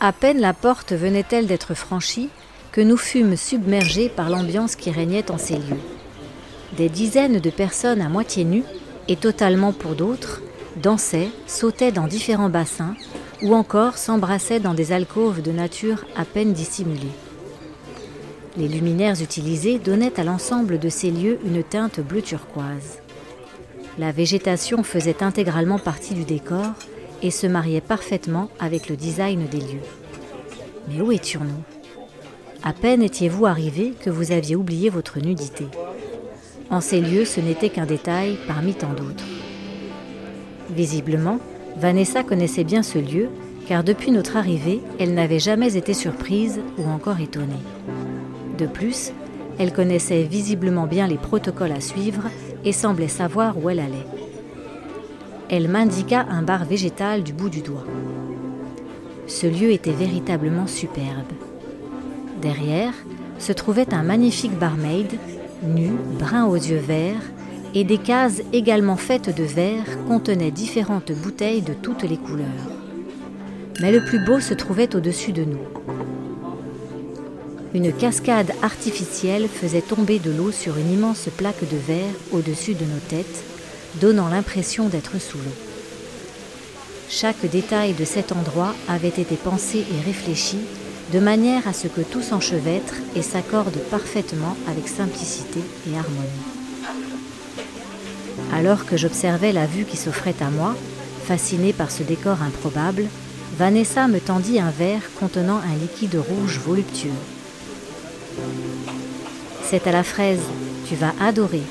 [0.00, 2.28] À peine la porte venait-elle d'être franchie
[2.70, 5.80] que nous fûmes submergés par l'ambiance qui régnait en ces lieux.
[6.76, 8.62] Des dizaines de personnes à moitié nues,
[9.08, 10.40] et totalement pour d'autres,
[10.76, 12.94] dansaient, sautaient dans différents bassins,
[13.42, 17.16] ou encore s'embrassaient dans des alcôves de nature à peine dissimulées.
[18.56, 23.00] Les luminaires utilisés donnaient à l'ensemble de ces lieux une teinte bleu turquoise.
[23.98, 26.74] La végétation faisait intégralement partie du décor
[27.22, 29.86] et se mariait parfaitement avec le design des lieux.
[30.88, 31.62] Mais où étions-nous?
[32.62, 35.66] À peine étiez-vous arrivé que vous aviez oublié votre nudité.
[36.70, 39.24] En ces lieux, ce n'était qu'un détail parmi tant d'autres.
[40.70, 41.38] Visiblement,
[41.76, 43.28] Vanessa connaissait bien ce lieu,
[43.68, 47.62] car depuis notre arrivée, elle n'avait jamais été surprise ou encore étonnée.
[48.58, 49.12] De plus,
[49.58, 52.24] elle connaissait visiblement bien les protocoles à suivre
[52.64, 54.17] et semblait savoir où elle allait.
[55.50, 57.86] Elle m'indiqua un bar végétal du bout du doigt.
[59.26, 61.32] Ce lieu était véritablement superbe.
[62.42, 62.92] Derrière
[63.38, 65.10] se trouvait un magnifique barmaid,
[65.62, 67.22] nu, brun aux yeux verts,
[67.74, 72.46] et des cases également faites de verre contenaient différentes bouteilles de toutes les couleurs.
[73.80, 75.58] Mais le plus beau se trouvait au-dessus de nous.
[77.74, 82.84] Une cascade artificielle faisait tomber de l'eau sur une immense plaque de verre au-dessus de
[82.84, 83.44] nos têtes,
[83.96, 85.54] donnant l'impression d'être sous l'eau.
[87.08, 90.58] Chaque détail de cet endroit avait été pensé et réfléchi
[91.12, 96.28] de manière à ce que tout s'enchevêtre et s'accorde parfaitement avec simplicité et harmonie.
[98.52, 100.74] Alors que j'observais la vue qui s'offrait à moi,
[101.26, 103.06] fascinée par ce décor improbable,
[103.58, 107.10] Vanessa me tendit un verre contenant un liquide rouge voluptueux.
[109.64, 110.40] C'est à la fraise,
[110.88, 111.62] tu vas adorer,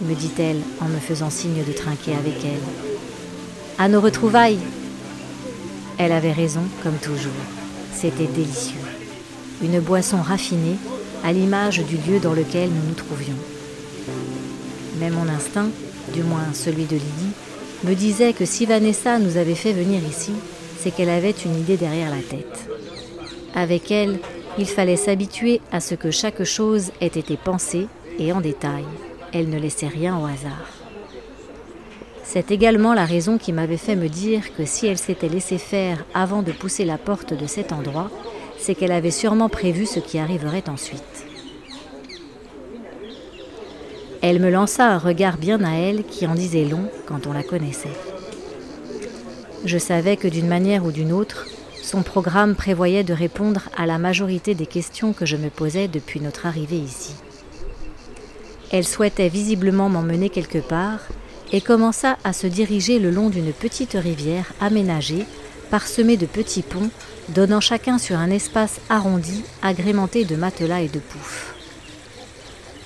[0.00, 2.60] me dit-elle en me faisant signe de trinquer avec elle.
[3.78, 4.58] À nos retrouvailles
[5.98, 7.32] Elle avait raison, comme toujours.
[7.92, 8.78] C'était délicieux.
[9.62, 10.76] Une boisson raffinée,
[11.24, 13.34] à l'image du lieu dans lequel nous nous trouvions.
[15.00, 15.70] Mais mon instinct,
[16.14, 17.34] du moins celui de Lydie,
[17.84, 20.32] me disait que si Vanessa nous avait fait venir ici,
[20.80, 22.68] c'est qu'elle avait une idée derrière la tête.
[23.54, 24.20] Avec elle,
[24.58, 27.86] il fallait s'habituer à ce que chaque chose ait été pensée
[28.18, 28.84] et en détail.
[29.32, 30.72] Elle ne laissait rien au hasard.
[32.24, 36.04] C'est également la raison qui m'avait fait me dire que si elle s'était laissée faire
[36.14, 38.10] avant de pousser la porte de cet endroit,
[38.58, 41.24] c'est qu'elle avait sûrement prévu ce qui arriverait ensuite.
[44.20, 47.42] Elle me lança un regard bien à elle qui en disait long quand on la
[47.42, 47.88] connaissait.
[49.64, 51.46] Je savais que d'une manière ou d'une autre,
[51.82, 56.20] son programme prévoyait de répondre à la majorité des questions que je me posais depuis
[56.20, 57.14] notre arrivée ici.
[58.70, 61.00] Elle souhaitait visiblement m'emmener quelque part
[61.52, 65.24] et commença à se diriger le long d'une petite rivière aménagée,
[65.70, 66.90] parsemée de petits ponts,
[67.30, 71.54] donnant chacun sur un espace arrondi agrémenté de matelas et de poufs.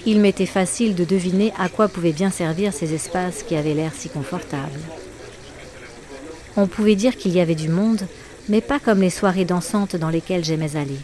[0.07, 3.93] Il m'était facile de deviner à quoi pouvaient bien servir ces espaces qui avaient l'air
[3.95, 4.81] si confortables.
[6.57, 8.03] On pouvait dire qu'il y avait du monde,
[8.49, 10.99] mais pas comme les soirées dansantes dans lesquelles j'aimais aller.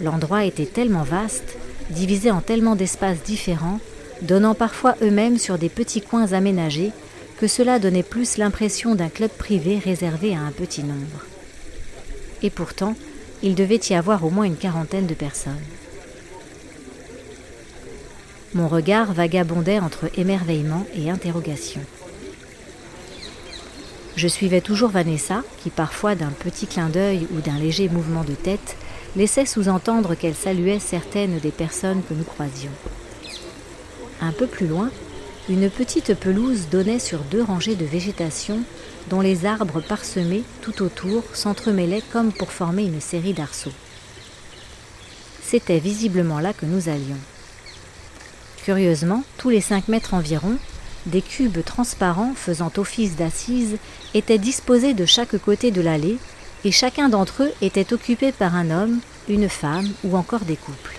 [0.00, 1.56] L'endroit était tellement vaste,
[1.90, 3.80] divisé en tellement d'espaces différents,
[4.22, 6.92] donnant parfois eux-mêmes sur des petits coins aménagés,
[7.38, 11.24] que cela donnait plus l'impression d'un club privé réservé à un petit nombre.
[12.42, 12.94] Et pourtant,
[13.42, 15.52] il devait y avoir au moins une quarantaine de personnes.
[18.54, 21.80] Mon regard vagabondait entre émerveillement et interrogation.
[24.16, 28.34] Je suivais toujours Vanessa, qui parfois d'un petit clin d'œil ou d'un léger mouvement de
[28.34, 28.76] tête
[29.16, 32.72] laissait sous-entendre qu'elle saluait certaines des personnes que nous croisions.
[34.20, 34.90] Un peu plus loin,
[35.48, 38.60] une petite pelouse donnait sur deux rangées de végétation
[39.10, 43.72] dont les arbres parsemés tout autour s'entremêlaient comme pour former une série d'arceaux.
[45.42, 47.20] c'était visiblement là que nous allions.
[48.64, 50.56] Curieusement, tous les cinq mètres environ,
[51.06, 53.76] des cubes transparents faisant office d'assises
[54.14, 56.16] étaient disposés de chaque côté de l'allée,
[56.64, 60.98] et chacun d'entre eux était occupé par un homme, une femme ou encore des couples.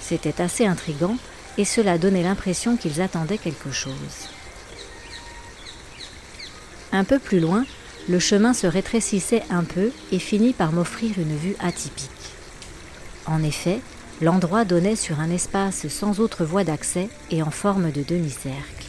[0.00, 1.16] C'était assez intrigant,
[1.56, 4.28] et cela donnait l'impression qu'ils attendaient quelque chose.
[6.92, 7.64] Un peu plus loin,
[8.08, 12.08] le chemin se rétrécissait un peu et finit par m'offrir une vue atypique.
[13.26, 13.80] En effet,
[14.22, 18.86] l'endroit donnait sur un espace sans autre voie d'accès et en forme de demi-cercle.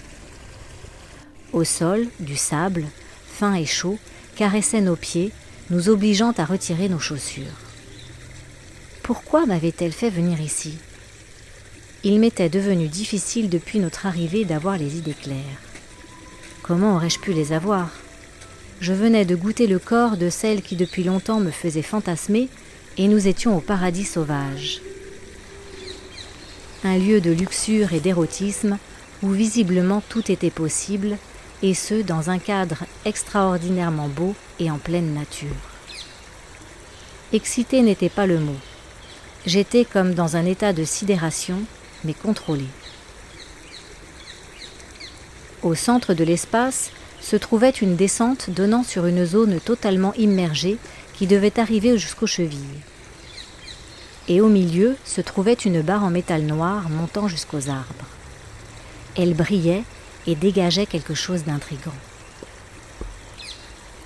[1.52, 2.86] Au sol, du sable,
[3.28, 3.98] fin et chaud,
[4.40, 5.34] caressait nos pieds,
[5.70, 7.60] nous obligeant à retirer nos chaussures.
[9.04, 10.78] Pourquoi m'avait-elle fait venir ici?
[12.06, 15.60] Il m'était devenu difficile depuis notre arrivée d'avoir les idées claires.
[16.64, 17.90] Comment aurais-je pu les avoir?
[18.80, 22.48] Je venais de goûter le corps de celle qui depuis longtemps me faisait fantasmer
[22.98, 24.80] et nous étions au paradis sauvage.
[26.86, 28.78] Un lieu de luxure et d'érotisme
[29.22, 31.18] où visiblement tout était possible,
[31.62, 35.48] et ce dans un cadre extraordinairement beau et en pleine nature.
[37.34, 38.56] Excité n'était pas le mot.
[39.46, 41.62] J'étais comme dans un état de sidération,
[42.04, 42.66] mais contrôlé.
[45.62, 46.92] Au centre de l'espace
[47.22, 50.78] se trouvait une descente donnant sur une zone totalement immergée
[51.14, 52.80] qui devait arriver jusqu'aux chevilles.
[54.28, 58.08] Et au milieu se trouvait une barre en métal noir montant jusqu'aux arbres.
[59.18, 59.84] Elle brillait
[60.30, 61.96] et dégageait quelque chose d'intrigant.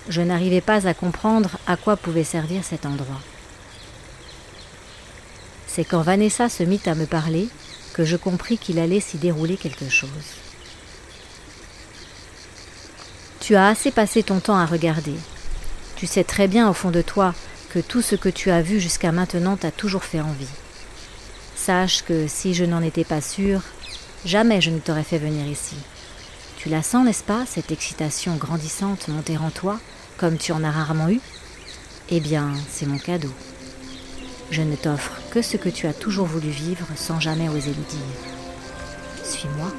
[0.07, 3.19] Je n'arrivais pas à comprendre à quoi pouvait servir cet endroit.
[5.67, 7.49] C'est quand Vanessa se mit à me parler
[7.93, 10.07] que je compris qu'il allait s'y dérouler quelque chose.
[13.41, 15.15] Tu as assez passé ton temps à regarder.
[15.97, 17.36] Tu sais très bien au fond de toi
[17.69, 20.47] que tout ce que tu as vu jusqu'à maintenant t'a toujours fait envie.
[21.57, 23.62] Sache que si je n'en étais pas sûre,
[24.25, 25.75] jamais je ne t'aurais fait venir ici.
[26.63, 29.82] Tu la sens, n'est-ce pas, cette excitation grandissante monter en toi,
[30.15, 31.19] comme tu en as rarement eu?
[32.10, 33.34] Eh bien, c'est mon cadeau.
[34.49, 37.73] Je ne t'offre que ce que tu as toujours voulu vivre sans jamais oser le
[37.73, 39.26] dire.
[39.26, 39.73] Suis-moi.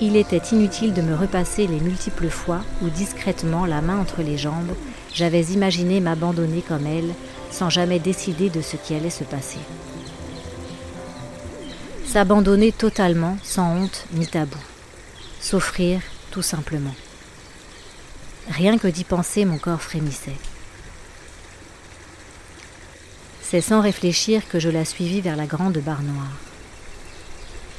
[0.00, 4.38] Il était inutile de me repasser les multiples fois où discrètement, la main entre les
[4.38, 4.74] jambes,
[5.12, 7.12] j'avais imaginé m'abandonner comme elle,
[7.50, 9.58] sans jamais décider de ce qui allait se passer.
[12.12, 14.58] S'abandonner totalement, sans honte ni tabou.
[15.40, 16.00] S'offrir,
[16.32, 16.96] tout simplement.
[18.48, 20.34] Rien que d'y penser, mon corps frémissait.
[23.40, 26.36] C'est sans réfléchir que je la suivis vers la grande barre noire.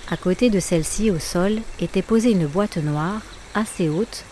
[0.10, 3.20] À côté de celle-ci, au sol, était posée une boîte noire,
[3.54, 4.24] assez haute,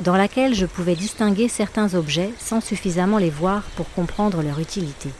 [0.00, 5.10] dans laquelle je pouvais distinguer certains objets sans suffisamment les voir pour comprendre leur utilité.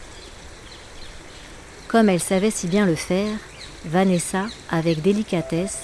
[1.86, 3.30] Comme elle savait si bien le faire,
[3.86, 5.82] Vanessa, avec délicatesse,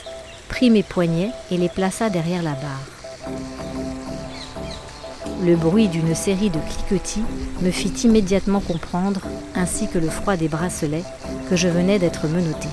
[0.49, 3.29] prit mes poignets et les plaça derrière la barre.
[5.45, 7.23] Le bruit d'une série de cliquetis
[7.61, 9.21] me fit immédiatement comprendre,
[9.55, 11.05] ainsi que le froid des bracelets,
[11.49, 12.69] que je venais d'être menotté.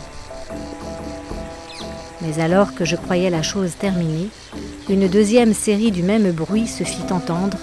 [2.21, 4.29] Mais alors que je croyais la chose terminée,
[4.89, 7.57] une deuxième série du même bruit se fit entendre,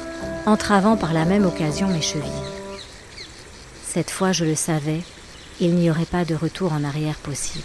[0.46, 2.30] entravant par la même occasion mes chevilles.
[3.84, 5.02] Cette fois, je le savais,
[5.60, 7.64] il n'y aurait pas de retour en arrière possible.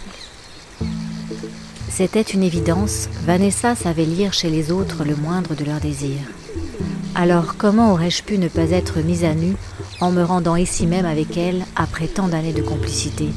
[1.90, 6.26] C'était une évidence, Vanessa savait lire chez les autres le moindre de leurs désirs.
[7.14, 9.54] Alors comment aurais-je pu ne pas être mise à nu
[10.00, 13.28] en me rendant ici même avec elle après tant d'années de complicité?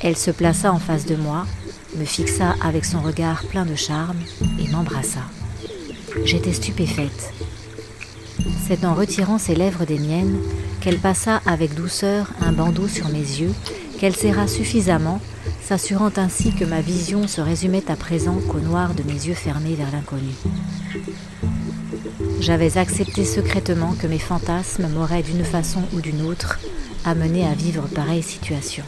[0.00, 1.46] Elle se plaça en face de moi,
[1.96, 4.18] me fixa avec son regard plein de charme
[4.58, 5.20] et m'embrassa.
[6.24, 7.32] J'étais stupéfaite.
[8.66, 10.38] C'est en retirant ses lèvres des miennes
[10.80, 13.52] qu'elle passa avec douceur un bandeau sur mes yeux,
[13.98, 15.20] qu'elle serra suffisamment,
[15.62, 19.74] s'assurant ainsi que ma vision se résumait à présent qu'au noir de mes yeux fermés
[19.74, 20.32] vers l'inconnu.
[22.40, 26.58] J'avais accepté secrètement que mes fantasmes m'auraient d'une façon ou d'une autre
[27.04, 28.84] amené à vivre pareille situation.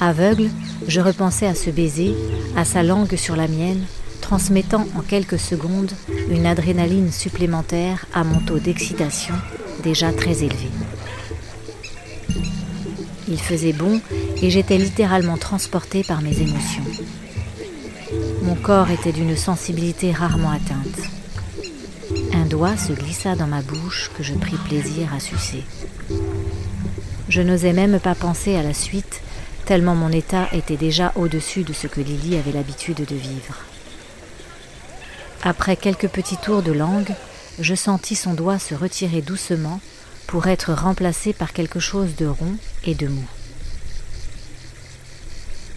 [0.00, 0.50] Aveugle,
[0.86, 2.14] je repensais à ce baiser,
[2.56, 3.84] à sa langue sur la mienne,
[4.24, 5.92] transmettant en quelques secondes
[6.30, 9.34] une adrénaline supplémentaire à mon taux d'excitation
[9.82, 10.70] déjà très élevé.
[13.28, 14.00] Il faisait bon
[14.40, 16.86] et j'étais littéralement transportée par mes émotions.
[18.40, 21.02] Mon corps était d'une sensibilité rarement atteinte.
[22.32, 25.64] Un doigt se glissa dans ma bouche que je pris plaisir à sucer.
[27.28, 29.20] Je n'osais même pas penser à la suite
[29.66, 33.73] tellement mon état était déjà au-dessus de ce que Lily avait l'habitude de vivre.
[35.44, 37.14] Après quelques petits tours de langue,
[37.60, 39.80] je sentis son doigt se retirer doucement,
[40.26, 43.24] pour être remplacé par quelque chose de rond et de mou.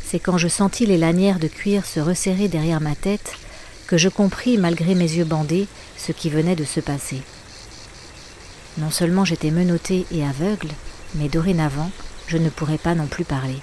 [0.06, 3.34] C'est quand je sentis les lanières de cuir se resserrer derrière ma tête
[3.88, 7.22] que je compris, malgré mes yeux bandés, ce qui venait de se passer.
[8.78, 10.70] Non seulement j'étais menotté et aveugle,
[11.16, 11.92] mais dorénavant,
[12.28, 13.58] je ne pourrais pas non plus parler.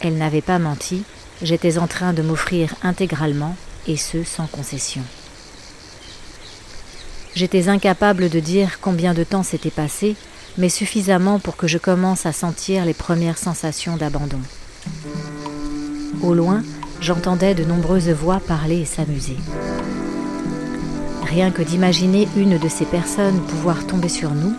[0.00, 1.04] Elle n'avait pas menti,
[1.42, 3.56] j'étais en train de m'offrir intégralement,
[3.88, 5.02] et ce sans concession.
[7.34, 10.16] J'étais incapable de dire combien de temps s'était passé,
[10.56, 14.40] mais suffisamment pour que je commence à sentir les premières sensations d'abandon.
[16.22, 16.62] Au loin,
[17.00, 19.36] j'entendais de nombreuses voix parler et s'amuser.
[21.24, 24.54] Rien que d'imaginer une de ces personnes pouvoir tomber sur nous,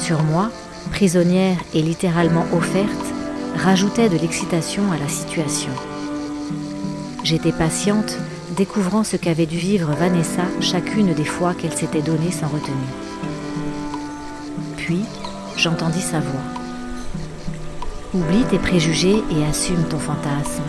[0.00, 0.50] sur moi,
[0.90, 2.90] prisonnière et littéralement offerte,
[3.56, 5.72] rajoutait de l'excitation à la situation.
[7.24, 8.16] J'étais patiente,
[8.56, 12.74] découvrant ce qu'avait dû vivre Vanessa chacune des fois qu'elle s'était donnée sans retenue.
[14.78, 15.04] Puis,
[15.56, 16.40] j'entendis sa voix.
[18.14, 20.62] Oublie tes préjugés et assume ton fantasme.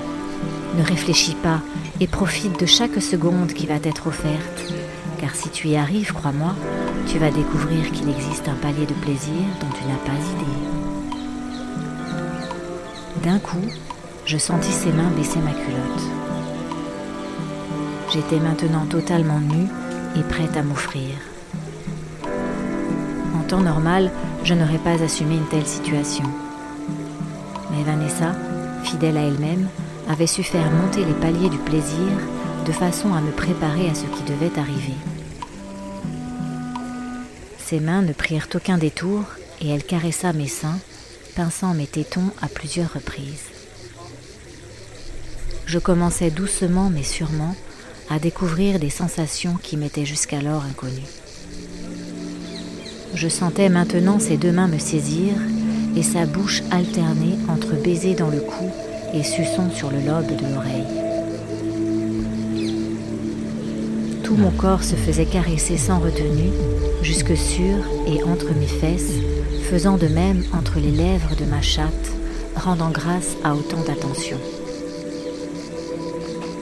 [0.77, 1.61] Ne réfléchis pas
[2.01, 4.73] et profite de chaque seconde qui va t'être offerte,
[5.19, 6.53] car si tu y arrives, crois-moi,
[7.07, 9.31] tu vas découvrir qu'il existe un palier de plaisir
[9.61, 10.45] dont tu n'as pas idée.
[13.23, 13.65] D'un coup,
[14.25, 16.36] je sentis ses mains baisser ma culotte.
[18.17, 19.67] J'étais maintenant totalement nue
[20.15, 21.11] et prête à m'offrir.
[23.35, 24.09] En temps normal,
[24.43, 26.23] je n'aurais pas assumé une telle situation.
[27.69, 28.33] Mais Vanessa,
[28.83, 29.67] fidèle à elle-même,
[30.09, 32.07] avait su faire monter les paliers du plaisir
[32.65, 34.95] de façon à me préparer à ce qui devait arriver.
[37.59, 39.25] Ses mains ne prirent aucun détour
[39.61, 40.79] et elle caressa mes seins,
[41.35, 43.51] pinçant mes tétons à plusieurs reprises.
[45.67, 47.55] Je commençais doucement mais sûrement
[48.09, 51.01] à découvrir des sensations qui m'étaient jusqu'alors inconnues.
[53.13, 55.33] Je sentais maintenant ses deux mains me saisir
[55.95, 58.69] et sa bouche alterner entre baisers dans le cou
[59.13, 61.07] et suçons sur le lobe de l'oreille.
[64.23, 66.51] Tout mon corps se faisait caresser sans retenue,
[67.01, 67.77] jusque sur
[68.07, 69.13] et entre mes fesses,
[69.69, 72.11] faisant de même entre les lèvres de ma chatte,
[72.55, 74.37] rendant grâce à autant d'attention.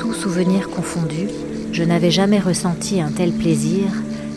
[0.05, 1.29] Tout souvenir confondu,
[1.71, 3.85] je n'avais jamais ressenti un tel plaisir,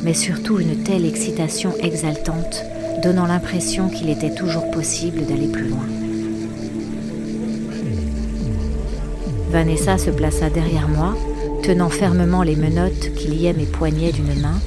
[0.03, 2.65] mais surtout une telle excitation exaltante,
[3.03, 5.85] donnant l'impression qu'il était toujours possible d'aller plus loin.
[9.51, 11.15] Vanessa se plaça derrière moi,
[11.63, 14.59] tenant fermement les menottes qui liaient mes poignets d'une main,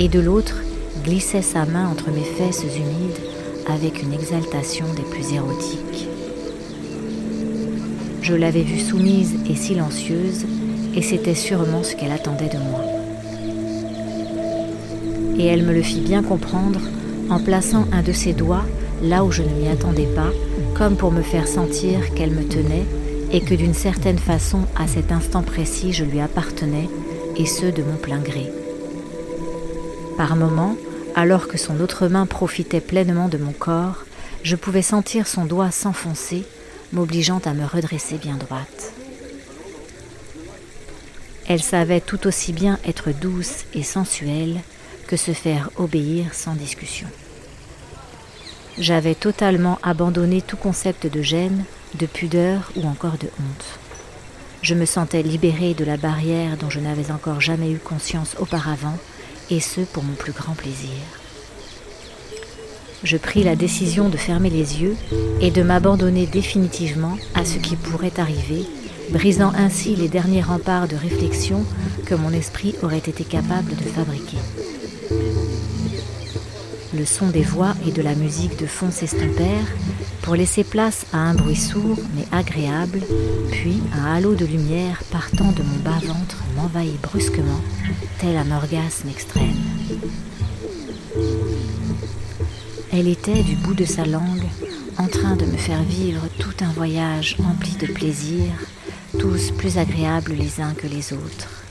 [0.00, 0.56] et de l'autre
[1.04, 3.20] glissait sa main entre mes fesses humides
[3.72, 6.07] avec une exaltation des plus érotiques.
[8.28, 10.44] Je l'avais vue soumise et silencieuse,
[10.94, 12.84] et c'était sûrement ce qu'elle attendait de moi.
[15.38, 16.78] Et elle me le fit bien comprendre
[17.30, 18.66] en plaçant un de ses doigts
[19.02, 20.28] là où je ne m'y attendais pas,
[20.76, 22.84] comme pour me faire sentir qu'elle me tenait
[23.32, 26.90] et que d'une certaine façon, à cet instant précis, je lui appartenais,
[27.34, 28.52] et ce de mon plein gré.
[30.18, 30.76] Par moments,
[31.14, 34.04] alors que son autre main profitait pleinement de mon corps,
[34.42, 36.44] je pouvais sentir son doigt s'enfoncer,
[36.92, 38.92] m'obligeant à me redresser bien droite.
[41.46, 44.60] Elle savait tout aussi bien être douce et sensuelle
[45.06, 47.08] que se faire obéir sans discussion.
[48.78, 51.64] J'avais totalement abandonné tout concept de gêne
[51.94, 53.78] de pudeur ou encore de honte.
[54.62, 58.98] Je me sentais libérée de la barrière dont je n'avais encore jamais eu conscience auparavant,
[59.50, 61.17] et ce pour mon plus grand plaisir.
[63.04, 64.96] Je pris la décision de fermer les yeux
[65.40, 68.64] et de m'abandonner définitivement à ce qui pourrait arriver,
[69.10, 71.64] brisant ainsi les derniers remparts de réflexion
[72.06, 74.38] que mon esprit aurait été capable de fabriquer.
[76.96, 79.76] Le son des voix et de la musique de fond s'estompèrent
[80.22, 83.00] pour laisser place à un bruit sourd mais agréable,
[83.52, 87.60] puis un halo de lumière partant de mon bas-ventre m'envahit brusquement,
[88.18, 89.54] tel un orgasme extrême.
[93.00, 94.42] Elle était du bout de sa langue
[94.96, 98.58] en train de me faire vivre tout un voyage empli de plaisirs,
[99.20, 101.62] tous plus agréables les uns que les autres.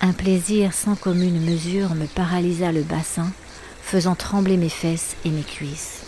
[0.00, 3.30] Un plaisir sans commune mesure me paralysa le bassin,
[3.80, 6.02] faisant trembler mes fesses et mes cuisses.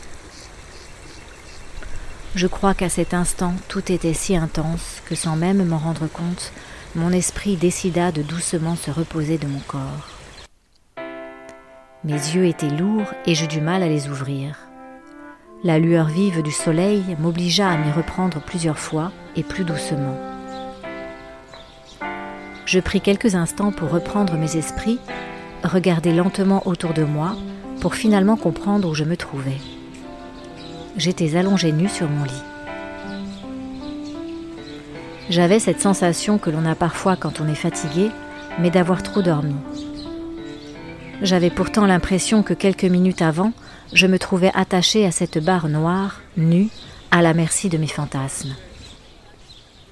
[2.34, 6.50] Je crois qu'à cet instant tout était si intense que sans même m'en rendre compte,
[6.96, 10.22] mon esprit décida de doucement se reposer de mon corps.
[12.05, 14.57] Mes yeux étaient lourds et j'eus du mal à les ouvrir.
[15.62, 20.18] La lueur vive du soleil m'obligea à m'y reprendre plusieurs fois et plus doucement.
[22.66, 24.98] Je pris quelques instants pour reprendre mes esprits,
[25.62, 27.36] regarder lentement autour de moi,
[27.80, 29.59] pour finalement comprendre où je me trouvais.
[30.96, 32.42] J'étais allongée nue sur mon lit.
[35.30, 38.11] J'avais cette sensation que l'on a parfois quand on est fatigué,
[38.59, 39.55] mais d'avoir trop dormi.
[41.23, 43.53] J'avais pourtant l'impression que quelques minutes avant,
[43.93, 46.68] je me trouvais attachée à cette barre noire, nue,
[47.12, 48.57] à la merci de mes fantasmes.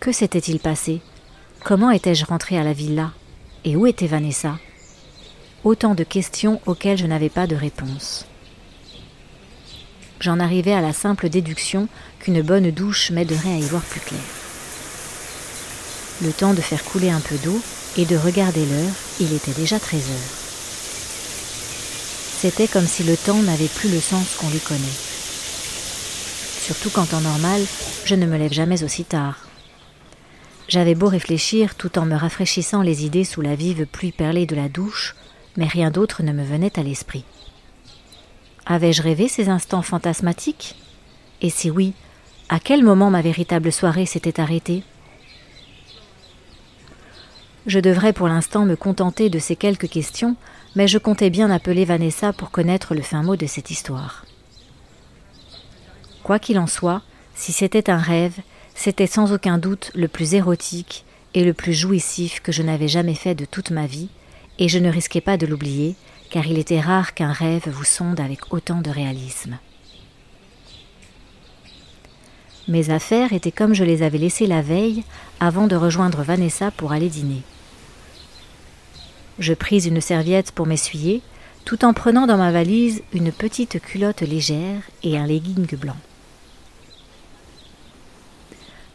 [0.01, 1.01] Que s'était-il passé?
[1.63, 3.13] Comment étais-je rentrée à la villa?
[3.65, 4.59] Et où était Vanessa?
[5.63, 8.27] Autant de questions auxquelles je n'avais pas de réponse.
[10.19, 11.87] J'en arrivais à la simple déduction
[12.19, 14.21] qu'une bonne douche m'aiderait à y voir plus clair.
[16.25, 17.61] Le temps de faire couler un peu d'eau
[17.97, 20.40] et de regarder l'heure, il était déjà 13 heures.
[22.41, 24.81] C'était comme si le temps n'avait plus le sens qu'on lui connaît.
[26.63, 27.61] Surtout qu'en temps normal,
[28.07, 29.47] je ne me lève jamais aussi tard.
[30.67, 34.57] J'avais beau réfléchir tout en me rafraîchissant les idées sous la vive pluie perlée de
[34.57, 35.17] la douche,
[35.59, 37.25] mais rien d'autre ne me venait à l'esprit.
[38.65, 40.77] Avais-je rêvé ces instants fantasmatiques?
[41.43, 41.93] Et si oui,
[42.49, 44.83] à quel moment ma véritable soirée s'était arrêtée?
[47.67, 50.37] Je devrais pour l'instant me contenter de ces quelques questions
[50.77, 54.25] mais je comptais bien appeler Vanessa pour connaître le fin mot de cette histoire.
[56.23, 57.03] Quoi qu'il en soit,
[57.35, 58.39] si c'était un rêve,
[58.75, 61.05] c'était sans aucun doute le plus érotique
[61.35, 64.09] et le plus jouissif que je n'avais jamais fait de toute ma vie,
[64.59, 65.97] et je ne risquais pas de l'oublier,
[66.31, 69.59] car il était rare qu'un rêve vous sonde avec autant de réalisme.
[72.69, 75.03] Mes affaires étaient comme je les avais laissées la veille
[75.41, 77.43] avant de rejoindre Vanessa pour aller dîner.
[79.41, 81.23] Je pris une serviette pour m'essuyer,
[81.65, 85.97] tout en prenant dans ma valise une petite culotte légère et un legging blanc.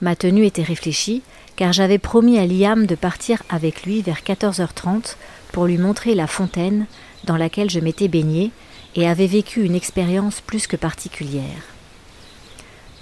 [0.02, 1.24] Ma tenue était réfléchie,
[1.56, 5.16] car j'avais promis à Liam de partir avec lui vers 14h30
[5.52, 6.86] pour lui montrer la fontaine
[7.24, 8.52] dans laquelle je m'étais baignée
[8.96, 11.64] et avais vécu une expérience plus que particulière.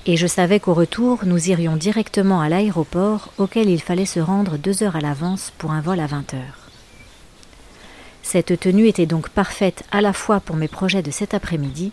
[0.05, 4.57] Et je savais qu'au retour, nous irions directement à l'aéroport auquel il fallait se rendre
[4.57, 6.62] deux heures à l'avance pour un vol à 20 heures.
[8.23, 11.91] Cette tenue était donc parfaite à la fois pour mes projets de cet après-midi,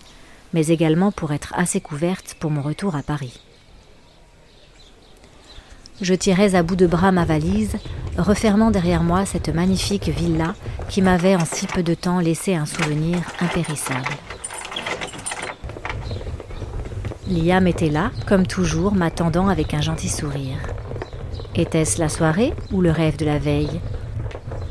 [0.54, 3.40] mais également pour être assez couverte pour mon retour à Paris.
[6.00, 7.76] Je tirais à bout de bras ma valise,
[8.16, 10.54] refermant derrière moi cette magnifique villa
[10.88, 14.08] qui m'avait en si peu de temps laissé un souvenir impérissable.
[17.28, 20.58] Liam était là, comme toujours, m'attendant avec un gentil sourire.
[21.54, 23.80] Était-ce la soirée ou le rêve de la veille?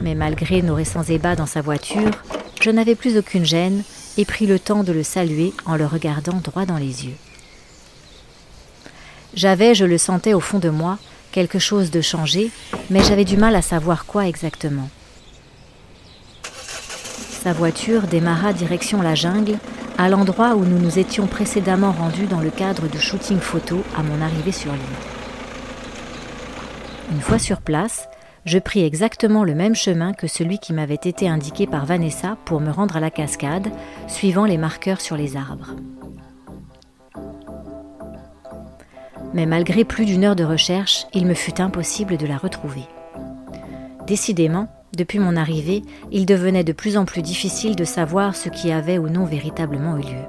[0.02, 2.12] Mais malgré nos récents ébats dans sa voiture,
[2.62, 3.84] je n'avais plus aucune gêne
[4.18, 7.16] et pris le temps de le saluer en le regardant droit dans les yeux.
[9.34, 10.97] J'avais, je le sentais au fond de moi,
[11.32, 12.52] quelque chose de changé,
[12.89, 14.89] mais j'avais du mal à savoir quoi exactement.
[17.43, 19.58] Sa voiture démarra direction la jungle,
[19.97, 24.04] à l'endroit où nous nous étions précédemment rendus dans le cadre du shooting photo à
[24.04, 24.82] mon arrivée sur l'île.
[27.12, 28.08] Une fois sur place,
[28.46, 32.62] je pris exactement le même chemin que celui qui m'avait été indiqué par Vanessa pour
[32.62, 33.70] me rendre à la cascade,
[34.08, 35.76] suivant les marqueurs sur les arbres.
[39.34, 42.84] Mais malgré plus d'une heure de recherche, il me fut impossible de la retrouver.
[44.08, 44.68] Décidément,
[44.98, 48.98] depuis mon arrivée, il devenait de plus en plus difficile de savoir ce qui avait
[48.98, 50.26] ou non véritablement eu lieu.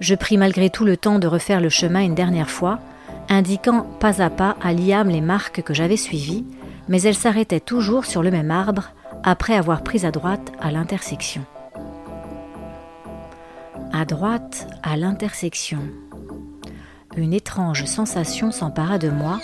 [0.00, 2.80] Je pris malgré tout le temps de refaire le chemin une dernière fois,
[3.30, 6.44] indiquant pas à pas à Liam les marques que j'avais suivies,
[6.88, 8.90] mais elle s'arrêtait toujours sur le même arbre
[9.22, 11.44] après avoir pris à droite à l'intersection.
[13.92, 15.80] À droite, à l'intersection.
[17.16, 19.38] Une étrange sensation s'empara de moi,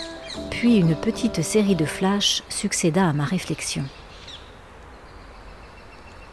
[0.49, 3.85] puis une petite série de flashs succéda à ma réflexion.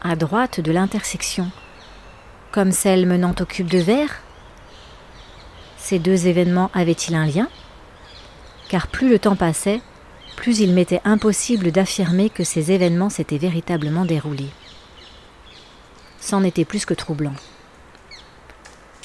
[0.01, 1.49] À droite de l'intersection,
[2.51, 4.21] comme celle menant au cube de verre
[5.77, 7.47] Ces deux événements avaient-ils un lien?
[8.67, 9.81] Car plus le temps passait,
[10.39, 14.51] plus il m'était impossible d'affirmer que ces événements s'étaient véritablement déroulés.
[16.21, 17.33] C'en était plus que troublant.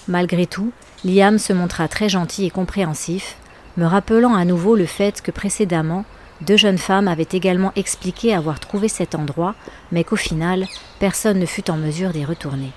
[0.06, 0.70] Malgré tout,
[1.04, 3.36] Liam se montra très gentil et compréhensif,
[3.76, 6.04] me rappelant à nouveau le fait que précédemment,
[6.40, 9.56] deux jeunes femmes avaient également expliqué avoir trouvé cet endroit,
[9.90, 10.68] mais qu'au final,
[11.00, 12.70] personne ne fut en mesure d'y retourner.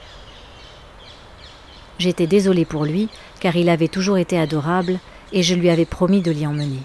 [1.99, 4.97] J'étais désolée pour lui, car il avait toujours été adorable,
[5.31, 6.81] et je lui avais promis de l'y emmener.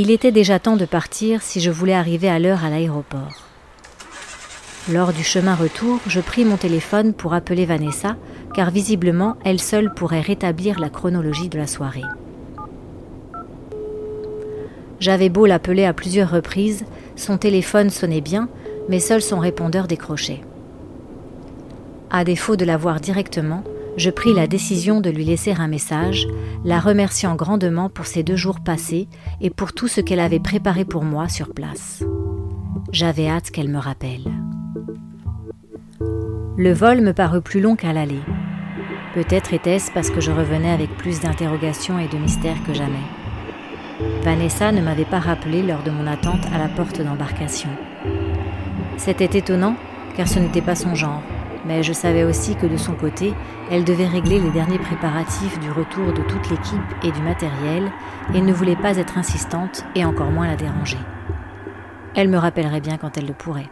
[0.00, 3.42] Il était déjà temps de partir si je voulais arriver à l'heure à l'aéroport.
[4.88, 8.14] Lors du chemin retour, je pris mon téléphone pour appeler Vanessa,
[8.54, 12.04] car visiblement, elle seule pourrait rétablir la chronologie de la soirée.
[15.00, 16.84] J'avais beau l'appeler à plusieurs reprises,
[17.16, 18.48] son téléphone sonnait bien,
[18.88, 20.42] mais seul son répondeur décrochait.
[22.08, 23.64] À défaut de la voir directement,
[23.98, 26.28] je pris la décision de lui laisser un message,
[26.64, 29.08] la remerciant grandement pour ces deux jours passés
[29.40, 32.04] et pour tout ce qu'elle avait préparé pour moi sur place.
[32.92, 34.24] J'avais hâte qu'elle me rappelle.
[36.56, 38.20] Le vol me parut plus long qu'à l'aller.
[39.14, 42.94] Peut-être était-ce parce que je revenais avec plus d'interrogations et de mystères que jamais.
[44.22, 47.70] Vanessa ne m'avait pas rappelé lors de mon attente à la porte d'embarcation.
[48.96, 49.74] C'était étonnant,
[50.16, 51.22] car ce n'était pas son genre,
[51.66, 53.34] mais je savais aussi que de son côté,
[53.70, 57.90] elle devait régler les derniers préparatifs du retour de toute l'équipe et du matériel,
[58.34, 60.98] et ne voulait pas être insistante et encore moins la déranger.
[62.14, 63.70] Elle me rappellerait bien quand elle le pourrait.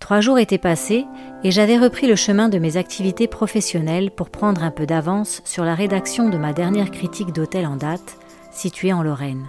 [0.00, 1.06] Trois jours étaient passés
[1.44, 5.64] et j'avais repris le chemin de mes activités professionnelles pour prendre un peu d'avance sur
[5.64, 8.18] la rédaction de ma dernière critique d'hôtel en date,
[8.50, 9.46] située en Lorraine.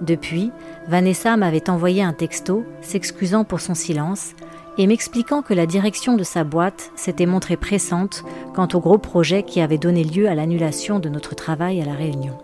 [0.00, 0.50] Depuis,
[0.88, 4.32] Vanessa m'avait envoyé un texto s'excusant pour son silence
[4.80, 8.24] et m'expliquant que la direction de sa boîte s'était montrée pressante
[8.54, 11.92] quant au gros projet qui avait donné lieu à l'annulation de notre travail à la
[11.92, 12.38] Réunion.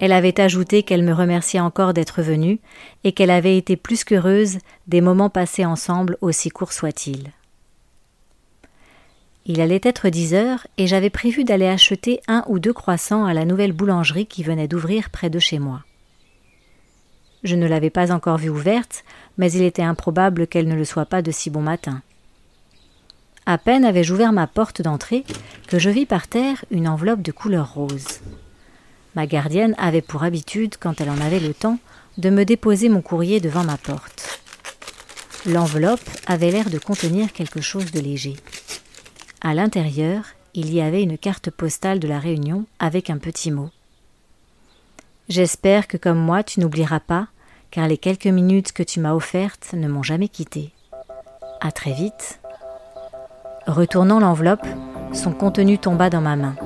[0.00, 2.58] Elle avait ajouté qu'elle me remerciait encore d'être venue
[3.04, 4.58] et qu'elle avait été plus qu'heureuse
[4.88, 7.30] des moments passés ensemble, aussi courts soient-ils.
[9.46, 13.34] Il allait être dix heures et j'avais prévu d'aller acheter un ou deux croissants à
[13.34, 15.84] la nouvelle boulangerie qui venait d'ouvrir près de chez moi.
[17.44, 19.04] Je ne l'avais pas encore vue ouverte,
[19.36, 22.02] mais il était improbable qu'elle ne le soit pas de si bon matin.
[23.46, 25.24] À peine avais-je ouvert ma porte d'entrée
[25.68, 28.20] que je vis par terre une enveloppe de couleur rose.
[29.14, 31.78] Ma gardienne avait pour habitude, quand elle en avait le temps,
[32.18, 34.40] de me déposer mon courrier devant ma porte.
[35.46, 38.36] L'enveloppe avait l'air de contenir quelque chose de léger.
[39.40, 43.70] À l'intérieur, il y avait une carte postale de la Réunion avec un petit mot.
[45.28, 47.28] J'espère que comme moi tu n'oublieras pas,
[47.70, 50.72] car les quelques minutes que tu m'as offertes ne m'ont jamais quitté.
[51.60, 52.40] À très vite.
[53.66, 54.66] Retournant l'enveloppe,
[55.12, 56.56] son contenu tomba dans ma main.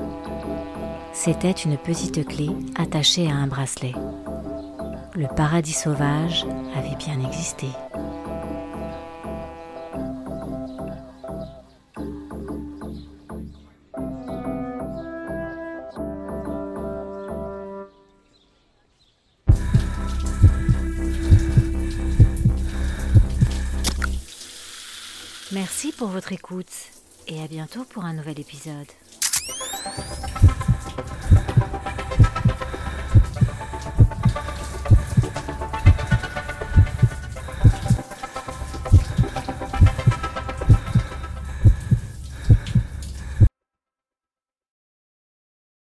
[1.11, 3.93] C'était une petite clé attachée à un bracelet.
[5.13, 6.45] Le paradis sauvage
[6.75, 7.67] avait bien existé.
[25.53, 26.71] Merci pour votre écoute
[27.27, 28.87] et à bientôt pour un nouvel épisode.